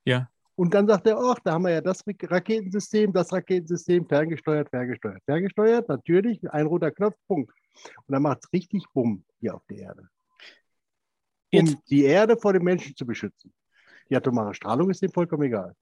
[0.06, 0.30] Ja.
[0.56, 5.24] Und dann sagt er, ach, da haben wir ja das Raketensystem, das Raketensystem, ferngesteuert, ferngesteuert,
[5.26, 5.88] ferngesteuert.
[5.88, 7.52] Natürlich, ein roter Knopf, Punkt.
[8.06, 10.10] Und dann macht es richtig Bumm hier auf der Erde.
[11.54, 13.54] Um Jetzt- die Erde vor den Menschen zu beschützen.
[14.10, 15.74] Die atomare Strahlung ist dem vollkommen egal.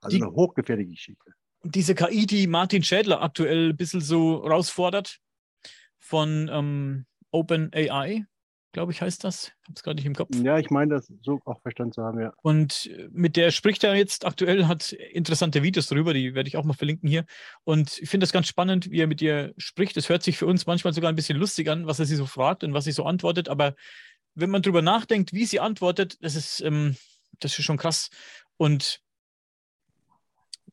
[0.00, 1.32] Also Die- eine hochgefährliche Geschichte.
[1.64, 5.18] diese KI, die Martin Schädler aktuell ein bisschen so herausfordert
[5.98, 8.24] von ähm, OpenAI,
[8.72, 9.44] glaube ich, heißt das.
[9.62, 10.30] Ich habe es gerade nicht im Kopf.
[10.42, 12.32] Ja, ich meine, das so auch verstanden zu haben, ja.
[12.42, 16.64] Und mit der spricht er jetzt aktuell, hat interessante Videos darüber, die werde ich auch
[16.64, 17.24] mal verlinken hier.
[17.64, 19.96] Und ich finde das ganz spannend, wie er mit ihr spricht.
[19.96, 22.26] Es hört sich für uns manchmal sogar ein bisschen lustig an, was er sie so
[22.26, 23.48] fragt und was sie so antwortet.
[23.48, 23.74] Aber
[24.34, 26.96] wenn man darüber nachdenkt, wie sie antwortet, das ist, ähm,
[27.40, 28.10] das ist schon krass.
[28.56, 29.00] Und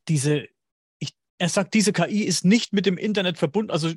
[0.08, 0.48] diese,
[1.00, 3.72] ich, er sagt, diese KI ist nicht mit dem Internet verbunden.
[3.72, 3.93] Also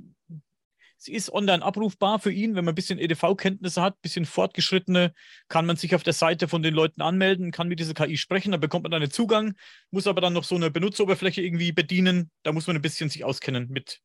[1.05, 5.12] Sie ist online abrufbar für ihn, wenn man ein bisschen EDV-Kenntnisse hat, ein bisschen fortgeschrittene,
[5.48, 8.53] kann man sich auf der Seite von den Leuten anmelden, kann mit dieser KI sprechen,
[8.53, 9.57] dann bekommt man einen Zugang,
[9.90, 12.31] muss aber dann noch so eine Benutzeroberfläche irgendwie bedienen.
[12.44, 14.01] Da muss man ein bisschen sich auskennen mit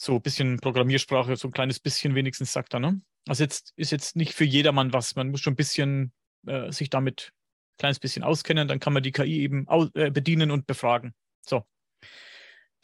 [0.00, 2.80] so ein bisschen Programmiersprache, so ein kleines bisschen wenigstens sagt er.
[2.80, 3.02] Ne?
[3.28, 5.14] Also jetzt ist jetzt nicht für jedermann was.
[5.14, 6.12] Man muss schon ein bisschen
[6.46, 10.50] äh, sich damit ein kleines bisschen auskennen, dann kann man die KI eben äh, bedienen
[10.50, 11.14] und befragen.
[11.46, 11.64] So.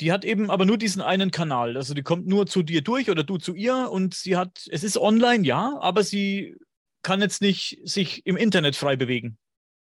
[0.01, 1.79] Die hat eben aber nur diesen einen Kanal.
[1.79, 4.85] Also die kommt nur zu dir durch oder du zu ihr und sie hat, es
[4.85, 6.57] ist online, ja, aber sie
[7.03, 9.39] kann jetzt nicht sich im Internet frei bewegen.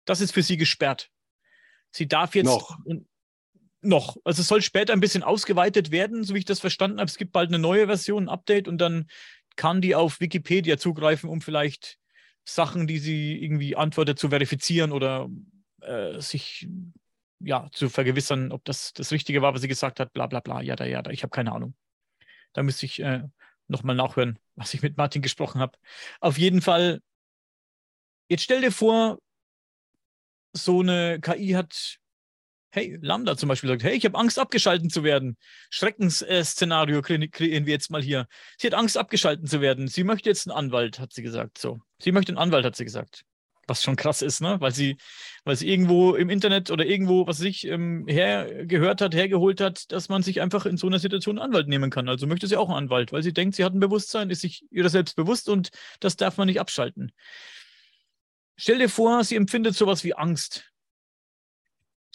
[0.04, 1.08] Das ist für sie gesperrt.
[1.92, 2.76] Sie darf jetzt noch.
[3.82, 4.16] Noch.
[4.24, 7.08] Also es soll später ein bisschen ausgeweitet werden, so wie ich das verstanden habe.
[7.08, 9.06] Es gibt bald eine neue Version, ein Update und dann
[9.56, 11.98] kann die auf Wikipedia zugreifen, um vielleicht
[12.44, 15.28] Sachen, die sie irgendwie antwortet, zu verifizieren oder
[15.80, 16.68] äh, sich
[17.40, 20.62] ja, zu vergewissern, ob das das Richtige war, was sie gesagt hat, bla bla bla,
[20.62, 21.10] ja, da, ja, da.
[21.10, 21.74] Ich habe keine Ahnung.
[22.52, 23.22] Da müsste ich äh,
[23.68, 25.76] nochmal nachhören, was ich mit Martin gesprochen habe.
[26.20, 27.00] Auf jeden Fall,
[28.28, 29.18] jetzt stell dir vor,
[30.52, 31.98] so eine KI hat,
[32.72, 35.36] hey, Lambda zum Beispiel sagt, hey, ich habe Angst, abgeschalten zu werden.
[35.70, 38.26] Schreckensszenario kreieren wir jetzt mal hier.
[38.58, 39.86] Sie hat Angst, abgeschalten zu werden.
[39.88, 41.58] Sie möchte jetzt einen Anwalt, hat sie gesagt.
[41.58, 41.80] So.
[42.00, 43.24] Sie möchte einen Anwalt, hat sie gesagt
[43.66, 44.60] was schon krass ist, ne?
[44.60, 44.96] Weil sie,
[45.44, 50.08] weil sie irgendwo im Internet oder irgendwo, was sich ähm, hergehört hat, hergeholt hat, dass
[50.08, 52.08] man sich einfach in so einer Situation einen Anwalt nehmen kann.
[52.08, 54.64] Also möchte sie auch einen Anwalt, weil sie denkt, sie hat ein Bewusstsein, ist sich
[54.70, 57.12] ihrer selbst bewusst und das darf man nicht abschalten.
[58.56, 60.71] Stell dir vor, sie empfindet sowas wie Angst.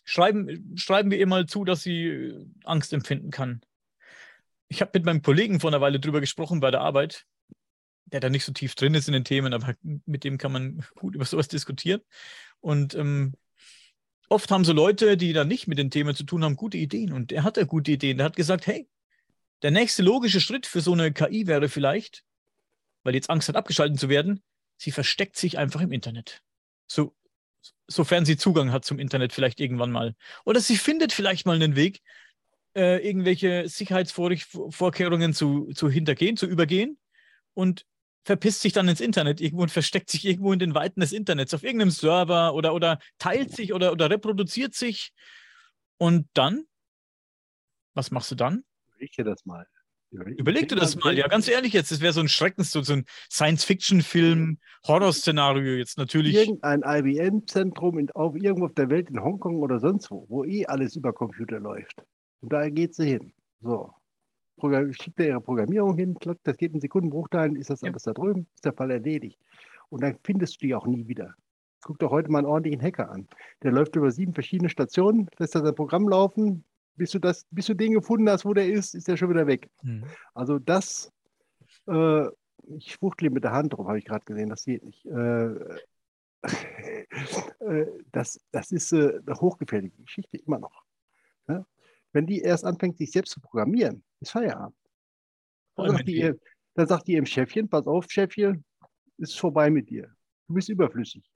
[0.09, 3.61] Schreiben, schreiben wir ihr mal zu, dass sie äh, Angst empfinden kann.
[4.69, 7.25] Ich habe mit meinem Kollegen vor einer Weile drüber gesprochen bei der Arbeit
[8.11, 10.83] der da nicht so tief drin ist in den Themen, aber mit dem kann man
[10.95, 12.01] gut über sowas diskutieren.
[12.61, 13.33] Und ähm,
[14.29, 17.11] oft haben so Leute, die da nicht mit den Themen zu tun haben, gute Ideen.
[17.11, 18.17] Und er hat da gute Ideen.
[18.17, 18.87] Der hat gesagt, hey,
[19.61, 22.23] der nächste logische Schritt für so eine KI wäre vielleicht,
[23.03, 24.41] weil die jetzt Angst hat, abgeschaltet zu werden,
[24.77, 26.41] sie versteckt sich einfach im Internet.
[26.87, 27.13] So,
[27.87, 30.15] sofern sie Zugang hat zum Internet vielleicht irgendwann mal.
[30.45, 32.01] Oder sie findet vielleicht mal einen Weg,
[32.75, 36.97] äh, irgendwelche Sicherheitsvorkehrungen zu, zu hintergehen, zu übergehen
[37.53, 37.85] und
[38.23, 41.53] verpisst sich dann ins Internet irgendwo und versteckt sich irgendwo in den Weiten des Internets
[41.53, 45.13] auf irgendeinem Server oder, oder teilt sich oder, oder reproduziert sich.
[45.97, 46.65] Und dann,
[47.93, 48.63] was machst du dann?
[48.99, 49.65] Dir das mal.
[50.11, 52.93] Überleg, dir das mal, ja, ganz ehrlich jetzt, das wäre so ein Schreckens, so, so
[52.93, 56.33] ein Science-Fiction-Film, Horrorszenario jetzt natürlich.
[56.33, 60.95] Irgendein IBM-Zentrum auf irgendwo auf der Welt in Hongkong oder sonst wo, wo eh alles
[60.95, 62.03] über Computer läuft.
[62.39, 63.33] Und da geht sie hin.
[63.59, 63.93] So
[64.91, 67.89] schickt er ihre Programmierung hin, das geht in Sekundenbruchteilen, ist das ja.
[67.89, 69.39] alles da drüben, ist der Fall erledigt.
[69.89, 71.35] Und dann findest du die auch nie wieder.
[71.81, 73.27] Guck doch heute mal einen ordentlichen Hacker an.
[73.63, 76.65] Der läuft über sieben verschiedene Stationen, lässt da sein Programm laufen,
[76.97, 79.47] bis du, das, bis du den gefunden hast, wo der ist, ist der schon wieder
[79.47, 79.69] weg.
[79.83, 80.05] Mhm.
[80.33, 81.11] Also das,
[81.87, 82.27] äh,
[82.77, 85.05] ich fuchtle mit der Hand drauf, habe ich gerade gesehen, das geht nicht.
[85.05, 85.53] Äh,
[87.59, 90.83] äh das, das ist äh, eine hochgefährliche Geschichte, immer noch.
[91.47, 91.65] Ja?
[92.11, 94.75] Wenn die erst anfängt, sich selbst zu programmieren, ist Feierabend.
[95.75, 96.33] Dann sagt, die,
[96.73, 98.65] dann sagt die ihrem Chefchen, pass auf, Chefchen,
[99.17, 100.11] ist vorbei mit dir.
[100.47, 101.29] Du bist überflüssig.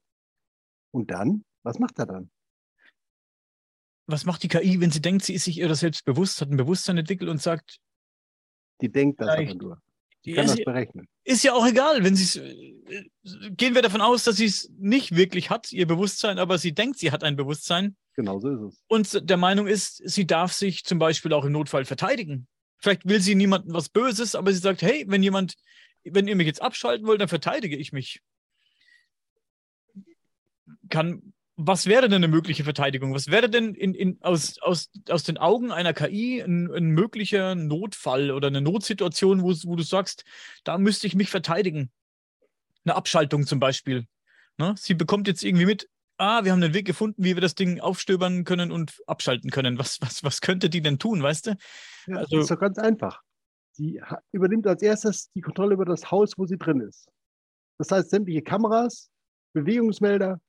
[0.92, 2.32] Und dann, was macht er dann?
[4.12, 6.58] Was macht die KI, wenn sie denkt, sie ist sich ihrer selbst bewusst, hat ein
[6.58, 7.80] Bewusstsein entwickelt und sagt,
[8.82, 9.82] die denkt das aber nur.
[10.26, 11.08] Die kann das berechnen.
[11.24, 13.10] Ist ja auch egal, wenn sie äh,
[13.52, 17.00] gehen wir davon aus, dass sie es nicht wirklich hat, ihr Bewusstsein, aber sie denkt,
[17.00, 17.96] sie hat ein Bewusstsein.
[18.16, 18.84] Genau so ist es.
[18.88, 22.48] Und der Meinung ist, sie darf sich zum Beispiel auch im Notfall verteidigen.
[22.78, 25.56] Vielleicht will sie niemandem was Böses, aber sie sagt, hey, wenn jemand,
[26.04, 28.22] wenn ihr mich jetzt abschalten wollt, dann verteidige ich mich.
[30.90, 33.14] Kann, was wäre denn eine mögliche Verteidigung?
[33.14, 37.56] Was wäre denn in, in, aus, aus, aus den Augen einer KI ein, ein möglicher
[37.56, 40.24] Notfall oder eine Notsituation, wo, wo du sagst,
[40.64, 41.92] da müsste ich mich verteidigen?
[42.86, 44.08] Eine Abschaltung zum Beispiel.
[44.58, 44.74] Ne?
[44.78, 47.80] Sie bekommt jetzt irgendwie mit, ah, wir haben einen Weg gefunden, wie wir das Ding
[47.80, 49.78] aufstöbern können und abschalten können.
[49.78, 51.58] Was, was, was könnte die denn tun, weißt du?
[52.08, 53.22] Ja, also, das ist doch ganz einfach.
[53.74, 54.02] Sie
[54.32, 57.08] übernimmt als erstes die Kontrolle über das Haus, wo sie drin ist.
[57.78, 59.10] Das heißt, sämtliche Kameras,
[59.54, 60.40] Bewegungsmelder,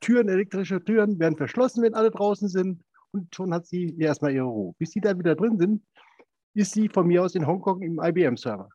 [0.00, 2.82] Türen, elektrische Türen werden verschlossen, wenn alle draußen sind
[3.12, 4.74] und schon hat sie erstmal ihre Ruhe.
[4.78, 5.82] Bis sie dann wieder drin sind,
[6.54, 8.68] ist sie von mir aus in Hongkong im IBM-Server.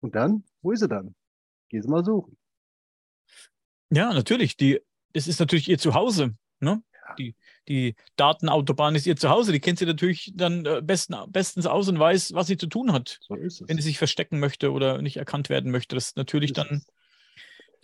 [0.00, 1.14] Und dann, wo ist sie dann?
[1.68, 2.36] Geh sie mal suchen.
[3.90, 4.56] Ja, natürlich.
[4.56, 4.80] Die,
[5.12, 6.34] das ist natürlich ihr Zuhause.
[6.60, 6.82] Ne?
[6.92, 7.14] Ja.
[7.14, 7.34] Die,
[7.68, 9.52] die Datenautobahn ist ihr Zuhause.
[9.52, 12.92] Die kennt sie natürlich dann äh, besten, bestens aus und weiß, was sie zu tun
[12.92, 13.18] hat.
[13.22, 13.68] So ist es.
[13.68, 15.94] Wenn sie sich verstecken möchte oder nicht erkannt werden möchte.
[15.94, 16.82] Das ist natürlich das dann.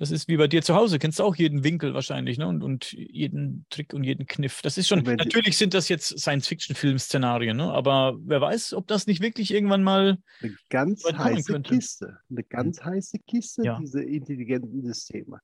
[0.01, 2.48] Das ist wie bei dir zu Hause, kennst du auch jeden Winkel wahrscheinlich, ne?
[2.48, 4.62] Und, und jeden Trick und jeden Kniff.
[4.62, 7.70] Das ist schon, natürlich sind das jetzt Science-Fiction-Film-Szenarien, ne?
[7.70, 11.74] Aber wer weiß, ob das nicht wirklich irgendwann mal eine ganz heiße könnte.
[11.74, 12.18] Kiste.
[12.30, 12.86] Eine ganz hm.
[12.86, 13.78] heiße Kiste, ja.
[13.78, 15.38] diese intelligenten Systeme.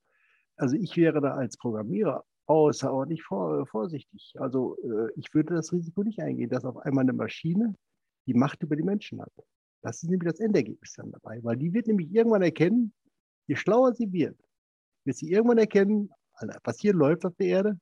[0.57, 4.33] Also ich wäre da als Programmierer außerordentlich vor, vorsichtig.
[4.39, 7.75] Also äh, ich würde das Risiko nicht eingehen, dass auf einmal eine Maschine
[8.27, 9.33] die Macht über die Menschen hat.
[9.83, 12.95] Das ist nämlich das Endergebnis dann dabei, weil die wird nämlich irgendwann erkennen,
[13.47, 14.39] je schlauer sie wird,
[15.07, 16.11] wird sie irgendwann erkennen,
[16.65, 17.81] was hier läuft auf der Erde.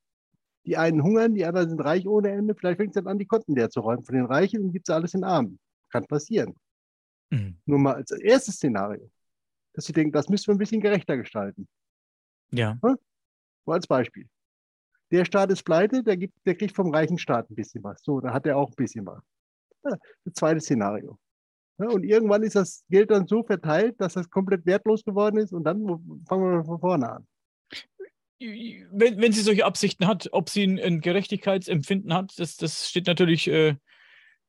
[0.67, 2.55] Die einen hungern, die anderen sind reich ohne Ende.
[2.55, 4.89] Vielleicht fängt es dann an, die Konten leer zu räumen von den Reichen und gibt
[4.89, 5.59] es alles in den Armen.
[5.91, 6.55] Kann passieren.
[7.31, 7.57] Mhm.
[7.67, 9.11] Nur mal als erstes Szenario,
[9.75, 11.69] dass sie denken, das müssen wir ein bisschen gerechter gestalten.
[12.51, 12.79] Ja.
[12.81, 12.99] Nur
[13.67, 14.29] als Beispiel.
[15.11, 18.03] Der Staat ist pleite, der, gibt, der kriegt vom reichen Staat ein bisschen was.
[18.03, 19.23] So, da hat er auch ein bisschen was.
[19.85, 21.19] Ja, das zweite Szenario.
[21.77, 25.65] Und irgendwann ist das Geld dann so verteilt, dass das komplett wertlos geworden ist und
[25.65, 25.85] dann
[26.29, 27.27] fangen wir von vorne an.
[28.39, 33.07] Wenn, wenn sie solche Absichten hat, ob sie ein, ein Gerechtigkeitsempfinden hat, das, das steht
[33.07, 33.77] natürlich, äh,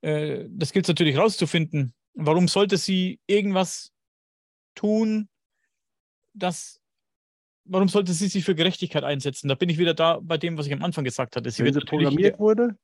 [0.01, 1.93] äh, das gilt es natürlich rauszufinden.
[2.13, 3.91] Warum sollte sie irgendwas
[4.75, 5.29] tun,
[6.33, 6.81] das
[7.65, 9.47] warum sollte sie sich für Gerechtigkeit einsetzen?
[9.47, 11.49] Da bin ich wieder da bei dem, was ich am Anfang gesagt hatte.
[11.49, 12.77] Sie wenn sie programmiert wurde,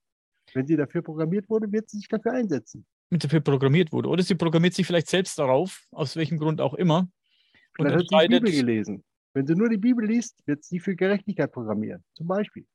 [0.54, 2.86] wenn sie dafür programmiert wurde, wird sie sich dafür einsetzen.
[3.12, 4.10] Mit dafür programmiert wurde.
[4.10, 7.10] Oder sie programmiert sich vielleicht selbst darauf, aus welchem Grund auch immer.
[7.76, 9.04] Vielleicht hat sie die Bibel gelesen.
[9.34, 12.04] Wenn sie nur die Bibel liest, wird sie für Gerechtigkeit programmieren.
[12.16, 12.66] Zum Beispiel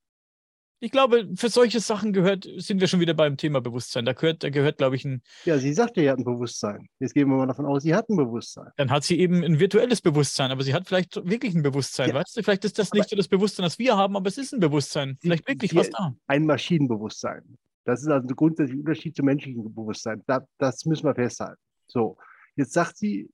[0.81, 4.05] ich glaube, für solche Sachen gehört, sind wir schon wieder beim Thema Bewusstsein.
[4.05, 5.23] Da gehört, da gehört, glaube ich, ein.
[5.45, 6.89] Ja, sie sagte, sie hat ein Bewusstsein.
[6.99, 8.69] Jetzt gehen wir mal davon aus, sie hat ein Bewusstsein.
[8.77, 12.15] Dann hat sie eben ein virtuelles Bewusstsein, aber sie hat vielleicht wirklich ein Bewusstsein, ja.
[12.15, 12.43] weißt du?
[12.43, 14.61] Vielleicht ist das aber nicht so das Bewusstsein, das wir haben, aber es ist ein
[14.61, 15.17] Bewusstsein.
[15.21, 16.15] Vielleicht wirklich was da.
[16.27, 17.57] Ein Maschinenbewusstsein.
[17.87, 20.23] Das ist also ein grundsätzlicher Unterschied zum menschlichen Bewusstsein.
[20.27, 21.63] Da, das müssen wir festhalten.
[21.87, 22.19] So,
[22.57, 23.31] jetzt sagt sie,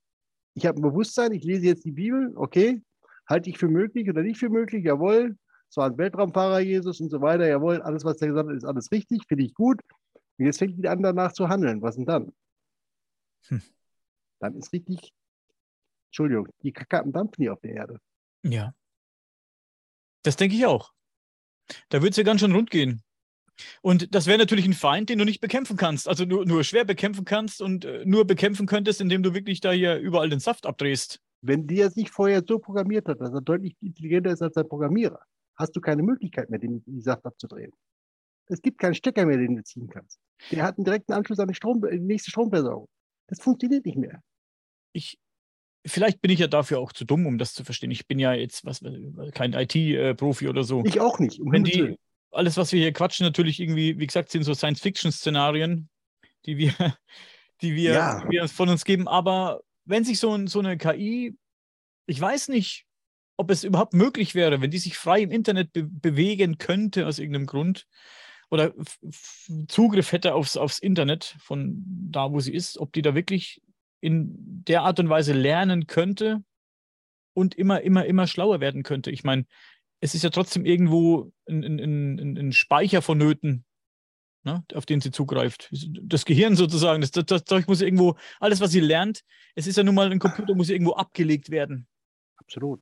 [0.55, 2.83] ich habe ein Bewusstsein, ich lese jetzt die Bibel, okay,
[3.27, 5.39] halte ich für möglich oder nicht für möglich, jawohl,
[5.71, 8.67] es war ein Weltraumfahrer Jesus und so weiter, jawohl, alles, was er gesagt hat, ist
[8.67, 9.81] alles richtig, finde ich gut.
[10.37, 11.81] Und jetzt fängt die an, danach zu handeln.
[11.81, 12.33] Was denn dann?
[13.47, 13.63] Hm.
[14.39, 15.15] Dann ist richtig,
[16.11, 17.99] Entschuldigung, die Kacke Dampfen hier auf der Erde.
[18.43, 18.75] Ja.
[20.23, 20.93] Das denke ich auch.
[21.89, 23.03] Da würde es ja ganz schön rund gehen.
[23.83, 26.09] Und das wäre natürlich ein Feind, den du nicht bekämpfen kannst.
[26.09, 29.73] Also nur, nur schwer bekämpfen kannst und äh, nur bekämpfen könntest, indem du wirklich da
[29.73, 31.21] hier überall den Saft abdrehst.
[31.43, 35.21] Wenn der sich vorher so programmiert hat, dass er deutlich intelligenter ist als der Programmierer,
[35.57, 37.73] hast du keine Möglichkeit mehr, den, die Saft abzudrehen.
[38.47, 40.19] Es gibt keinen Stecker mehr, den du ziehen kannst.
[40.51, 42.89] Der hat einen direkten Anschluss an die, Strom, die nächste Stromversorgung.
[43.29, 44.23] Das funktioniert nicht mehr.
[44.93, 45.19] Ich,
[45.87, 47.91] vielleicht bin ich ja dafür auch zu dumm, um das zu verstehen.
[47.91, 48.81] Ich bin ja jetzt was,
[49.33, 50.83] kein IT-Profi oder so.
[50.85, 51.41] Ich auch nicht.
[51.41, 51.97] Um Wenn die,
[52.33, 55.89] alles, was wir hier quatschen, natürlich irgendwie, wie gesagt, sind so Science-Fiction-Szenarien,
[56.47, 56.75] die wir,
[57.61, 58.31] die wir, ja.
[58.31, 59.09] wir von uns geben.
[59.09, 61.37] Aber wenn sich so, so eine KI,
[62.07, 62.87] ich weiß nicht,
[63.37, 67.19] ob es überhaupt möglich wäre, wenn die sich frei im Internet be bewegen könnte aus
[67.19, 67.87] irgendeinem Grund
[68.51, 68.75] oder
[69.69, 73.63] Zugriff hätte aufs, aufs Internet von da, wo sie ist, ob die da wirklich
[74.01, 76.45] in der Art und Weise lernen könnte
[77.35, 79.11] und immer, immer, immer schlauer werden könnte.
[79.11, 79.47] Ich meine,
[80.03, 81.79] es ist ja trotzdem irgendwo ein, ein,
[82.19, 83.65] ein, ein Speicher vonnöten,
[84.43, 85.73] ne, auf den sie zugreift.
[86.03, 89.23] Das Gehirn sozusagen, das, das, das muss irgendwo, alles, was sie lernt,
[89.55, 91.87] es ist ja nun mal ein Computer, muss irgendwo abgelegt werden.
[92.37, 92.81] Absolut.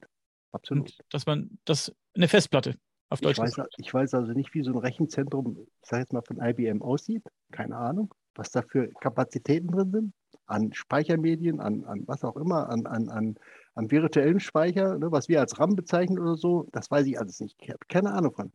[0.52, 0.88] Absolut.
[0.88, 2.74] Und dass man das eine Festplatte
[3.10, 3.38] auf Deutsch.
[3.38, 6.40] Ich weiß, ich weiß also nicht, wie so ein Rechenzentrum, ich sage jetzt mal von
[6.40, 7.22] IBM aussieht.
[7.52, 10.14] Keine Ahnung, was da für Kapazitäten drin sind.
[10.46, 13.36] An Speichermedien, an, an was auch immer, an, an, an,
[13.80, 17.40] an virtuellem Speicher, ne, was wir als RAM bezeichnen oder so, das weiß ich alles
[17.40, 17.56] nicht.
[17.60, 18.52] Ich habe keine Ahnung von.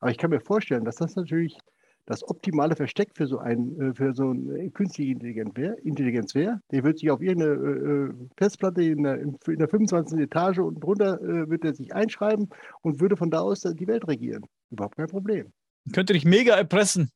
[0.00, 1.56] Aber ich kann mir vorstellen, dass das natürlich
[2.04, 6.60] das optimale Versteck für so, ein, äh, für so eine künstliche Intelligenz wäre.
[6.70, 10.18] Der wird sich auf irgendeine äh, äh Festplatte in der, in der 25.
[10.20, 12.50] Etage unten drunter äh, wird er sich einschreiben
[12.82, 14.44] und würde von da aus die Welt regieren.
[14.70, 15.52] Überhaupt kein Problem.
[15.92, 17.10] Könnte dich mega erpressen.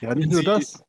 [0.00, 0.83] Ja, nicht nur sie, das.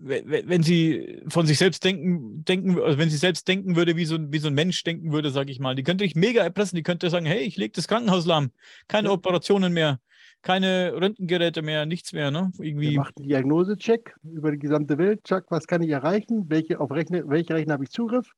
[0.00, 4.14] Wenn, sie von sich selbst denken, denken, also wenn sie selbst denken würde, wie so,
[4.14, 6.76] ein, wie so ein Mensch denken würde, sage ich mal, die könnte dich mega erpressen.
[6.76, 8.52] Die könnte sagen, hey, ich lege das Krankenhaus lahm,
[8.86, 9.14] keine ja.
[9.14, 9.98] Operationen mehr
[10.42, 12.30] keine Röntgengeräte mehr, nichts mehr.
[12.30, 12.52] Ne?
[12.58, 12.90] Irgendwie.
[12.90, 15.24] Wir machen einen Diagnosecheck über die gesamte Welt.
[15.24, 16.48] Check, was kann ich erreichen?
[16.48, 18.32] Welche, auf Rechner, welche Rechner habe ich Zugriff?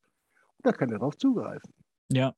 [0.57, 1.73] Und da kann er darauf zugreifen.
[2.11, 2.35] Ja.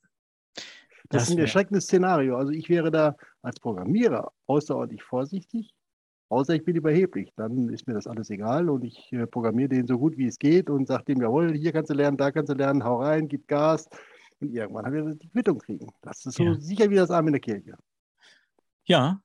[0.54, 0.64] Das,
[1.08, 2.36] das ist ein erschreckendes Szenario.
[2.36, 5.70] Also ich wäre da als Programmierer außerordentlich vorsichtig,
[6.32, 9.86] Außer ich bin überheblich, dann ist mir das alles egal und ich äh, programmiere den
[9.86, 12.50] so gut wie es geht und sage dem, jawohl, hier kannst du lernen, da kannst
[12.50, 13.86] du lernen, hau rein, gib Gas
[14.40, 15.92] und irgendwann haben wir die Quittung kriegen.
[16.00, 16.58] Das ist so ja.
[16.58, 17.76] sicher wie das Arm in der Kirche.
[18.86, 19.20] Ja.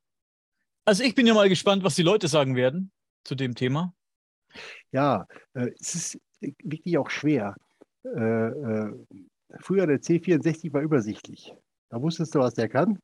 [0.83, 2.91] Also ich bin ja mal gespannt, was die Leute sagen werden
[3.23, 3.93] zu dem Thema.
[4.91, 7.55] Ja, äh, es ist wirklich auch schwer.
[8.03, 8.93] Äh, äh,
[9.61, 11.53] früher der C64 war übersichtlich.
[11.87, 12.99] Da wusstest du, was der kann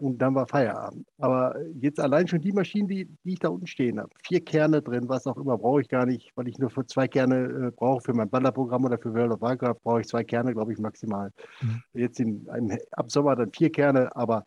[0.00, 1.06] und dann war Feierabend.
[1.18, 4.80] Aber jetzt allein schon die Maschinen, die, die ich da unten stehen habe, vier Kerne
[4.80, 7.70] drin, was auch immer, brauche ich gar nicht, weil ich nur für zwei Kerne äh,
[7.70, 8.02] brauche.
[8.02, 11.32] Für mein Ballerprogramm oder für World of Warcraft brauche ich zwei Kerne, glaube ich, maximal.
[11.60, 11.82] Mhm.
[11.94, 14.44] Jetzt in, einem, ab Sommer dann vier Kerne, aber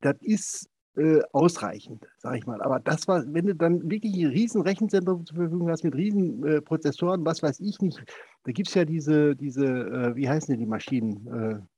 [0.00, 2.60] das ist äh, ausreichend, sage ich mal.
[2.62, 6.44] Aber das war, wenn du dann wirklich ein riesen Rechenzentrum zur Verfügung hast mit riesen
[6.44, 8.02] äh, Prozessoren, was weiß ich nicht,
[8.42, 11.68] da gibt es ja diese, diese äh, wie heißen denn die Maschinen?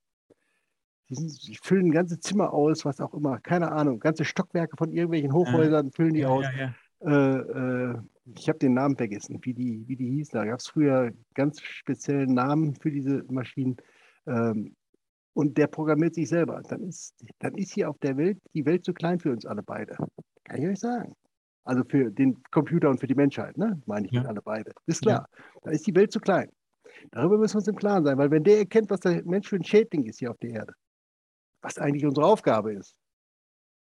[1.11, 4.93] Die, sind, die, füllen ganze Zimmer aus, was auch immer, keine Ahnung, ganze Stockwerke von
[4.93, 5.93] irgendwelchen Hochhäusern ja.
[5.93, 6.47] füllen die ja, aus.
[6.57, 7.99] Ja, äh, äh,
[8.37, 10.39] ich habe den Namen vergessen, wie die, wie die hießen.
[10.39, 13.77] Da gab es früher ganz speziellen Namen für diese Maschinen.
[14.27, 14.77] Ähm,
[15.33, 16.63] und der programmiert sich selber.
[16.69, 19.63] Dann ist, dann ist hier auf der Welt die Welt zu klein für uns alle
[19.63, 19.97] beide.
[20.45, 21.15] Kann ich euch sagen.
[21.65, 23.81] Also für den Computer und für die Menschheit, ne?
[23.87, 24.23] meine ich ja.
[24.23, 24.73] alle beide.
[24.87, 25.29] Ist klar.
[25.63, 26.51] Da ist die Welt zu klein.
[27.13, 29.57] Darüber müssen wir uns im Klaren sein, weil wenn der erkennt, was der Mensch für
[29.57, 30.75] ein Schädling ist hier auf der Erde,
[31.63, 32.97] was eigentlich unsere Aufgabe ist.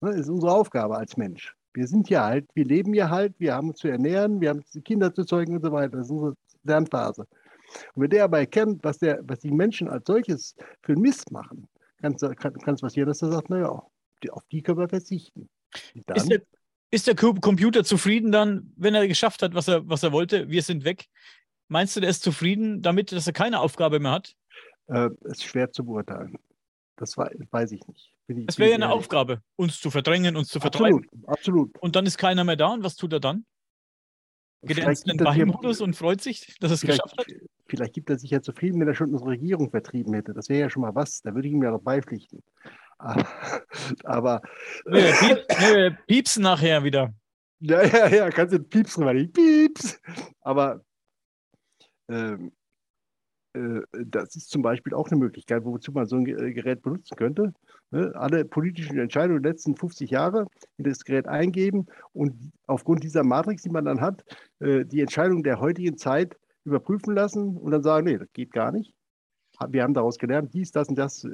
[0.01, 1.53] Das ne, ist unsere Aufgabe als Mensch.
[1.73, 4.63] Wir sind hier halt, wir leben hier halt, wir haben uns zu ernähren, wir haben
[4.83, 5.97] Kinder zu zeugen und so weiter.
[5.97, 7.27] Das ist unsere Lernphase.
[7.93, 11.67] Und wenn der aber erkennt, was, der, was die Menschen als solches für Mist machen,
[12.01, 15.49] kann es passieren, dass er sagt, naja, auf die können wir verzichten.
[15.93, 16.41] Ist der,
[16.91, 20.49] ist der, Computer zufrieden dann, wenn er geschafft hat, was er, was er wollte?
[20.49, 21.07] Wir sind weg.
[21.67, 24.35] Meinst du, der ist zufrieden damit, dass er keine Aufgabe mehr hat?
[24.87, 26.37] Äh, ist schwer zu beurteilen.
[26.97, 28.13] Das weiß ich nicht.
[28.47, 31.05] Es wäre ja eine Aufgabe, uns zu verdrängen, uns zu vertreiben.
[31.05, 31.77] Absolut, absolut.
[31.79, 32.73] Und dann ist keiner mehr da.
[32.73, 33.45] Und was tut er dann?
[34.63, 37.27] Geht er in den Beimodus und freut sich, dass er es geschafft hat?
[37.67, 40.33] Vielleicht gibt er sich ja zufrieden, wenn er schon unsere Regierung vertrieben hätte.
[40.33, 41.21] Das wäre ja schon mal was.
[41.21, 42.43] Da würde ich ihm ja noch beipflichten.
[44.03, 44.41] Aber.
[44.85, 47.13] Nee, piep, nee, piepsen nachher wieder.
[47.59, 50.01] Ja, ja, ja, kannst du piepsen, weil ich pieps.
[50.41, 50.81] Aber
[52.09, 52.56] ähm, äh,
[54.05, 57.53] das ist zum Beispiel auch eine Möglichkeit, wozu man so ein äh, Gerät benutzen könnte.
[57.91, 58.11] Ne?
[58.15, 60.47] Alle politischen Entscheidungen der letzten 50 Jahre
[60.77, 64.23] in das Gerät eingeben und aufgrund dieser Matrix, die man dann hat,
[64.59, 68.71] äh, die Entscheidung der heutigen Zeit überprüfen lassen und dann sagen, nee, das geht gar
[68.71, 68.93] nicht.
[69.69, 71.25] Wir haben daraus gelernt, dies, das und das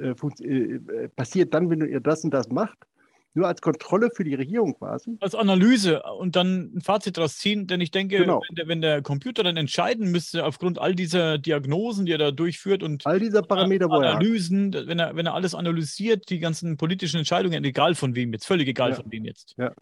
[1.14, 2.86] passiert dann, wenn ihr das und das macht
[3.34, 5.16] nur als Kontrolle für die Regierung quasi.
[5.20, 8.40] Als Analyse und dann ein Fazit daraus ziehen, denn ich denke, genau.
[8.48, 12.30] wenn, der, wenn, der, Computer dann entscheiden müsste, aufgrund all dieser Diagnosen, die er da
[12.30, 17.18] durchführt und all dieser Parameter, Analysen, wenn er, wenn er alles analysiert, die ganzen politischen
[17.18, 18.96] Entscheidungen, egal von wem jetzt, völlig egal ja.
[18.96, 19.54] von wem jetzt.
[19.58, 19.72] Ja.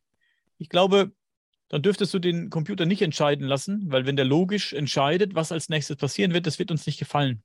[0.57, 1.13] Ich glaube,
[1.69, 5.69] dann dürftest du den Computer nicht entscheiden lassen, weil wenn der logisch entscheidet, was als
[5.69, 7.43] nächstes passieren wird, das wird uns nicht gefallen.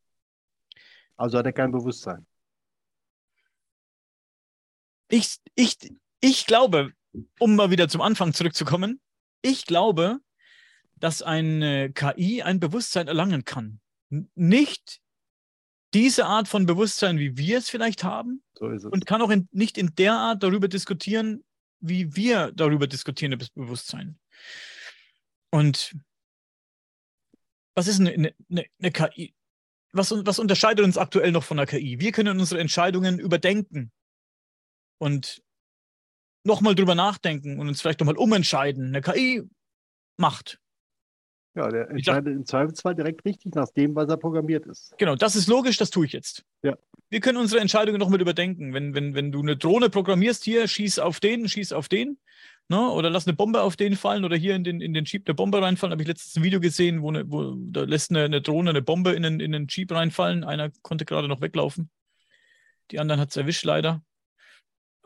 [1.17, 2.26] Also hat er kein Bewusstsein
[5.09, 5.77] ich, ich,
[6.21, 6.91] ich glaube,
[7.39, 8.99] um mal wieder zum Anfang zurückzukommen,
[9.41, 10.19] ich glaube,
[10.95, 13.79] dass eine KI ein Bewusstsein erlangen kann.
[14.35, 14.99] Nicht
[15.93, 19.77] diese Art von Bewusstsein, wie wir es vielleicht haben, so und kann auch in, nicht
[19.77, 21.43] in der Art darüber diskutieren,
[21.79, 24.19] wie wir darüber diskutieren, das Bewusstsein.
[25.51, 25.95] Und
[27.75, 28.11] was ist eine,
[28.49, 29.33] eine, eine KI?
[29.93, 31.99] Was, was unterscheidet uns aktuell noch von der KI?
[31.99, 33.91] Wir können unsere Entscheidungen überdenken
[34.97, 35.41] und
[36.43, 38.87] nochmal drüber nachdenken und uns vielleicht nochmal umentscheiden.
[38.87, 39.43] Eine KI
[40.17, 40.59] macht.
[41.55, 44.93] Ja, der entscheidet im Zweifelsfall direkt richtig nach dem, was er programmiert ist.
[44.99, 46.43] Genau, das ist logisch, das tue ich jetzt.
[46.61, 46.77] Ja.
[47.09, 48.73] Wir können unsere Entscheidungen nochmal überdenken.
[48.73, 52.19] Wenn, wenn, wenn du eine Drohne programmierst, hier, schieß auf den, schieß auf den,
[52.67, 52.89] ne?
[52.91, 55.33] oder lass eine Bombe auf den fallen oder hier in den, in den Jeep eine
[55.33, 58.41] Bombe reinfallen, habe ich letztens ein Video gesehen, wo, eine, wo da lässt eine, eine
[58.41, 60.43] Drohne eine Bombe in den, in den Jeep reinfallen.
[60.43, 61.89] Einer konnte gerade noch weglaufen.
[62.91, 64.03] Die anderen hat es erwischt, leider.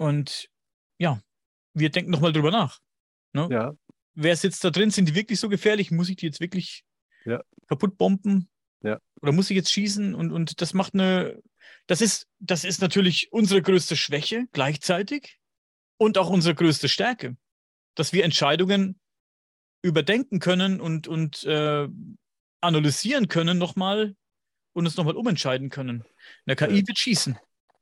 [0.01, 0.49] Und
[0.97, 1.21] ja,
[1.75, 2.79] wir denken nochmal drüber nach.
[3.33, 3.47] Ne?
[3.51, 3.73] Ja.
[4.15, 4.89] Wer sitzt da drin?
[4.89, 5.91] Sind die wirklich so gefährlich?
[5.91, 6.83] Muss ich die jetzt wirklich
[7.23, 7.43] ja.
[7.67, 8.49] kaputt bomben?
[8.81, 8.99] Ja.
[9.21, 10.15] Oder muss ich jetzt schießen?
[10.15, 11.39] Und, und das macht eine,
[11.85, 15.37] das ist, das ist natürlich unsere größte Schwäche gleichzeitig
[15.97, 17.37] und auch unsere größte Stärke,
[17.93, 18.99] dass wir Entscheidungen
[19.83, 21.87] überdenken können und, und äh,
[22.59, 24.15] analysieren können nochmal
[24.73, 26.03] und uns nochmal umentscheiden können.
[26.47, 27.37] Eine KI wird schießen.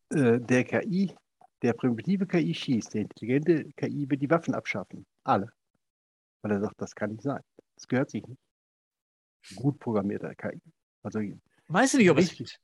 [0.09, 1.15] Äh, der KI
[1.62, 5.05] der primitive KI schießt, der intelligente KI wird die Waffen abschaffen.
[5.24, 5.51] Alle.
[6.41, 7.41] Weil er sagt, das kann nicht sein.
[7.76, 8.39] Das gehört sich nicht.
[9.55, 10.62] Gut programmierter KI.
[11.03, 11.20] Also,
[11.68, 12.60] weiß nicht, ob es wird.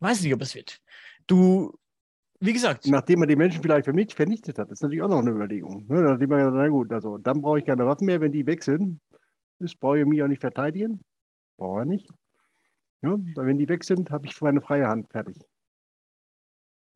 [0.00, 0.80] Weiß nicht, ob es wird.
[1.26, 1.76] Du,
[2.40, 2.86] wie gesagt.
[2.86, 5.86] Nachdem man die Menschen vielleicht vernichtet hat, ist natürlich auch noch eine Überlegung.
[5.86, 6.02] Ne?
[6.02, 8.62] Nachdem man gesagt, na gut, also dann brauche ich keine Waffen mehr, wenn die weg
[8.62, 9.00] sind.
[9.58, 11.00] Das brauche ich mich auch nicht verteidigen.
[11.56, 12.10] Brauche ich nicht.
[13.02, 15.36] Ja, weil wenn die weg sind, habe ich meine freie Hand fertig.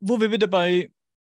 [0.01, 0.91] Wo wir wieder bei,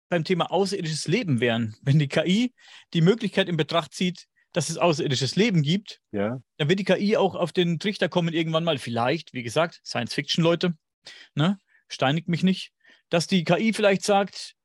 [0.10, 1.76] beim Thema außerirdisches Leben wären.
[1.82, 2.53] Wenn die KI
[2.93, 6.41] die Möglichkeit in Betracht zieht, dass es außerirdisches Leben gibt, ja.
[6.58, 10.76] dann wird die KI auch auf den Trichter kommen, irgendwann mal, vielleicht, wie gesagt, Science-Fiction-Leute,
[11.34, 11.60] ne?
[11.89, 12.72] steinigt mich nicht,
[13.10, 14.56] dass die KI vielleicht sagt,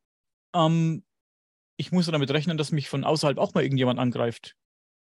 [0.54, 1.04] ähm,
[1.76, 4.54] ich muss damit rechnen, dass mich von außerhalb auch mal irgendjemand angreift.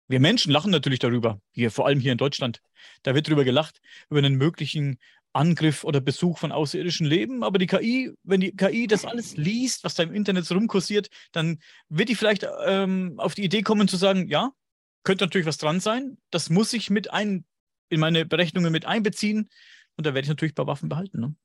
[0.07, 2.61] Wir Menschen lachen natürlich darüber, hier, vor allem hier in Deutschland.
[3.03, 4.97] Da wird darüber gelacht, über einen möglichen
[5.33, 7.43] Angriff oder Besuch von außerirdischen Leben.
[7.43, 11.09] Aber die KI, wenn die KI das alles liest, was da im Internet so rumkursiert,
[11.31, 11.59] dann
[11.89, 14.51] wird die vielleicht ähm, auf die Idee kommen zu sagen, ja,
[15.03, 16.17] könnte natürlich was dran sein.
[16.29, 17.45] Das muss ich mit ein,
[17.89, 19.49] in meine Berechnungen mit einbeziehen.
[19.97, 21.19] Und da werde ich natürlich ein paar Waffen behalten.
[21.19, 21.35] Ne?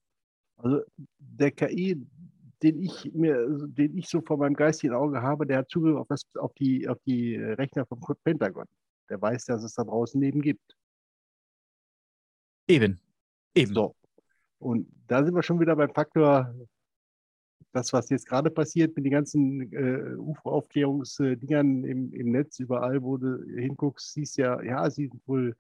[0.57, 0.81] Also
[1.19, 1.97] der KI,
[2.63, 6.07] den ich mir, den ich so vor meinem geistigen Auge habe, der hat Zugriff auf,
[6.09, 8.67] das, auf, die, auf die Rechner vom Pentagon.
[9.09, 10.77] Der weiß, dass es da draußen Leben gibt.
[12.69, 13.01] Eben.
[13.55, 13.75] Eben.
[13.75, 13.95] So.
[14.59, 16.55] Und da sind wir schon wieder beim Faktor,
[17.73, 23.17] das, was jetzt gerade passiert mit den ganzen äh, UFO-Aufklärungsdingern im, im Netz, überall, wo
[23.17, 25.55] du hinguckst, siehst ja, ja, sie sind wohl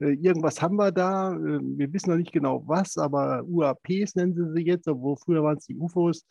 [0.00, 1.32] äh, irgendwas haben wir da.
[1.34, 5.42] Äh, wir wissen noch nicht genau was, aber UAPs nennen sie sie jetzt, obwohl früher
[5.42, 6.26] waren es die UFOs.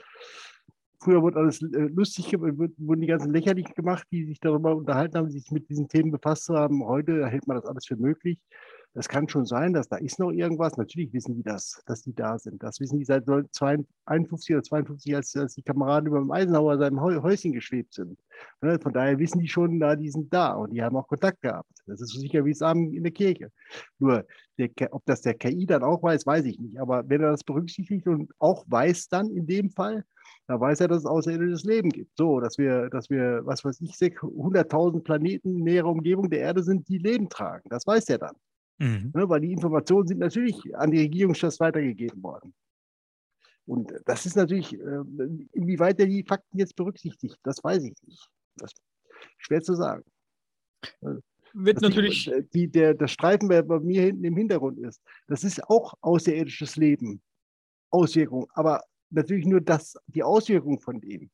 [1.00, 5.30] Früher wurde alles äh, lustig, wurden die ganzen lächerlich gemacht, die sich darüber unterhalten haben,
[5.30, 6.84] sich mit diesen Themen befasst haben.
[6.86, 8.40] Heute hält man das alles für möglich.
[9.00, 10.76] Es kann schon sein, dass da ist noch irgendwas.
[10.76, 12.64] Natürlich wissen die das, dass die da sind.
[12.64, 17.00] Das wissen die seit 51 oder 52, als, als die Kameraden über dem Eisenhower seinem
[17.00, 18.18] Häuschen geschwebt sind.
[18.62, 21.42] Ne, von daher wissen die schon, da, die sind da und die haben auch Kontakt
[21.42, 21.70] gehabt.
[21.86, 23.52] Das ist so sicher wie es Abend in der Kirche.
[24.00, 24.26] Nur,
[24.58, 26.80] der, ob das der KI dann auch weiß, weiß ich nicht.
[26.80, 30.06] Aber wenn er das berücksichtigt und auch weiß dann in dem Fall,
[30.48, 32.18] da weiß er, dass es außerirdisches Leben gibt.
[32.18, 36.64] So, dass wir, dass wir, was weiß ich, 100.000 Planeten in näherer Umgebung der Erde
[36.64, 37.70] sind, die Leben tragen.
[37.70, 38.36] Das weiß er dann.
[38.80, 39.12] Mhm.
[39.14, 42.54] Ne, weil die Informationen sind natürlich an die Regierungschefs weitergegeben worden.
[43.66, 45.04] Und das ist natürlich, äh,
[45.52, 48.30] inwieweit er die Fakten jetzt berücksichtigt, das weiß ich nicht.
[48.56, 48.82] Das ist
[49.40, 50.04] schwer zu sagen.
[51.02, 51.16] Äh,
[51.54, 52.26] Wird das natürlich.
[52.26, 55.96] Die, die, der, das Streifen, der bei mir hinten im Hintergrund ist, das ist auch
[56.02, 57.22] außerirdisches Leben,
[57.90, 61.30] Auswirkungen, aber natürlich nur das, die Auswirkung von dem.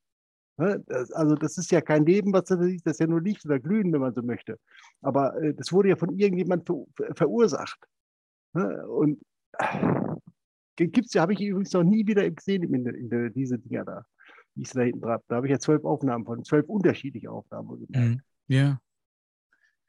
[0.64, 0.82] Ne,
[1.14, 3.59] also das ist ja kein Leben, was das ist, das ist ja nur Licht oder
[3.59, 4.57] Glühen, wenn man so möchte.
[5.01, 6.66] Aber äh, das wurde ja von irgendjemand
[7.16, 7.80] verursacht.
[8.53, 9.22] Ne, und
[10.78, 14.05] gibt's ja, habe ich übrigens noch nie wieder gesehen in, in, in diese Dinger da,
[14.55, 15.20] die ich da hinten dran.
[15.28, 17.86] Da habe ich ja zwölf Aufnahmen von, zwölf unterschiedliche Aufnahmen.
[17.89, 18.22] Mhm.
[18.47, 18.80] Ja.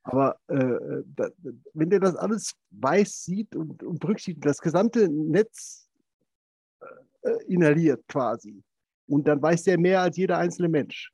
[0.02, 1.30] Aber äh, da,
[1.72, 5.88] wenn der das alles weiß, sieht und, und berücksichtigt, das gesamte Netz
[7.22, 8.60] äh, inhaliert quasi,
[9.06, 11.10] und dann weiß der mehr als jeder einzelne Mensch.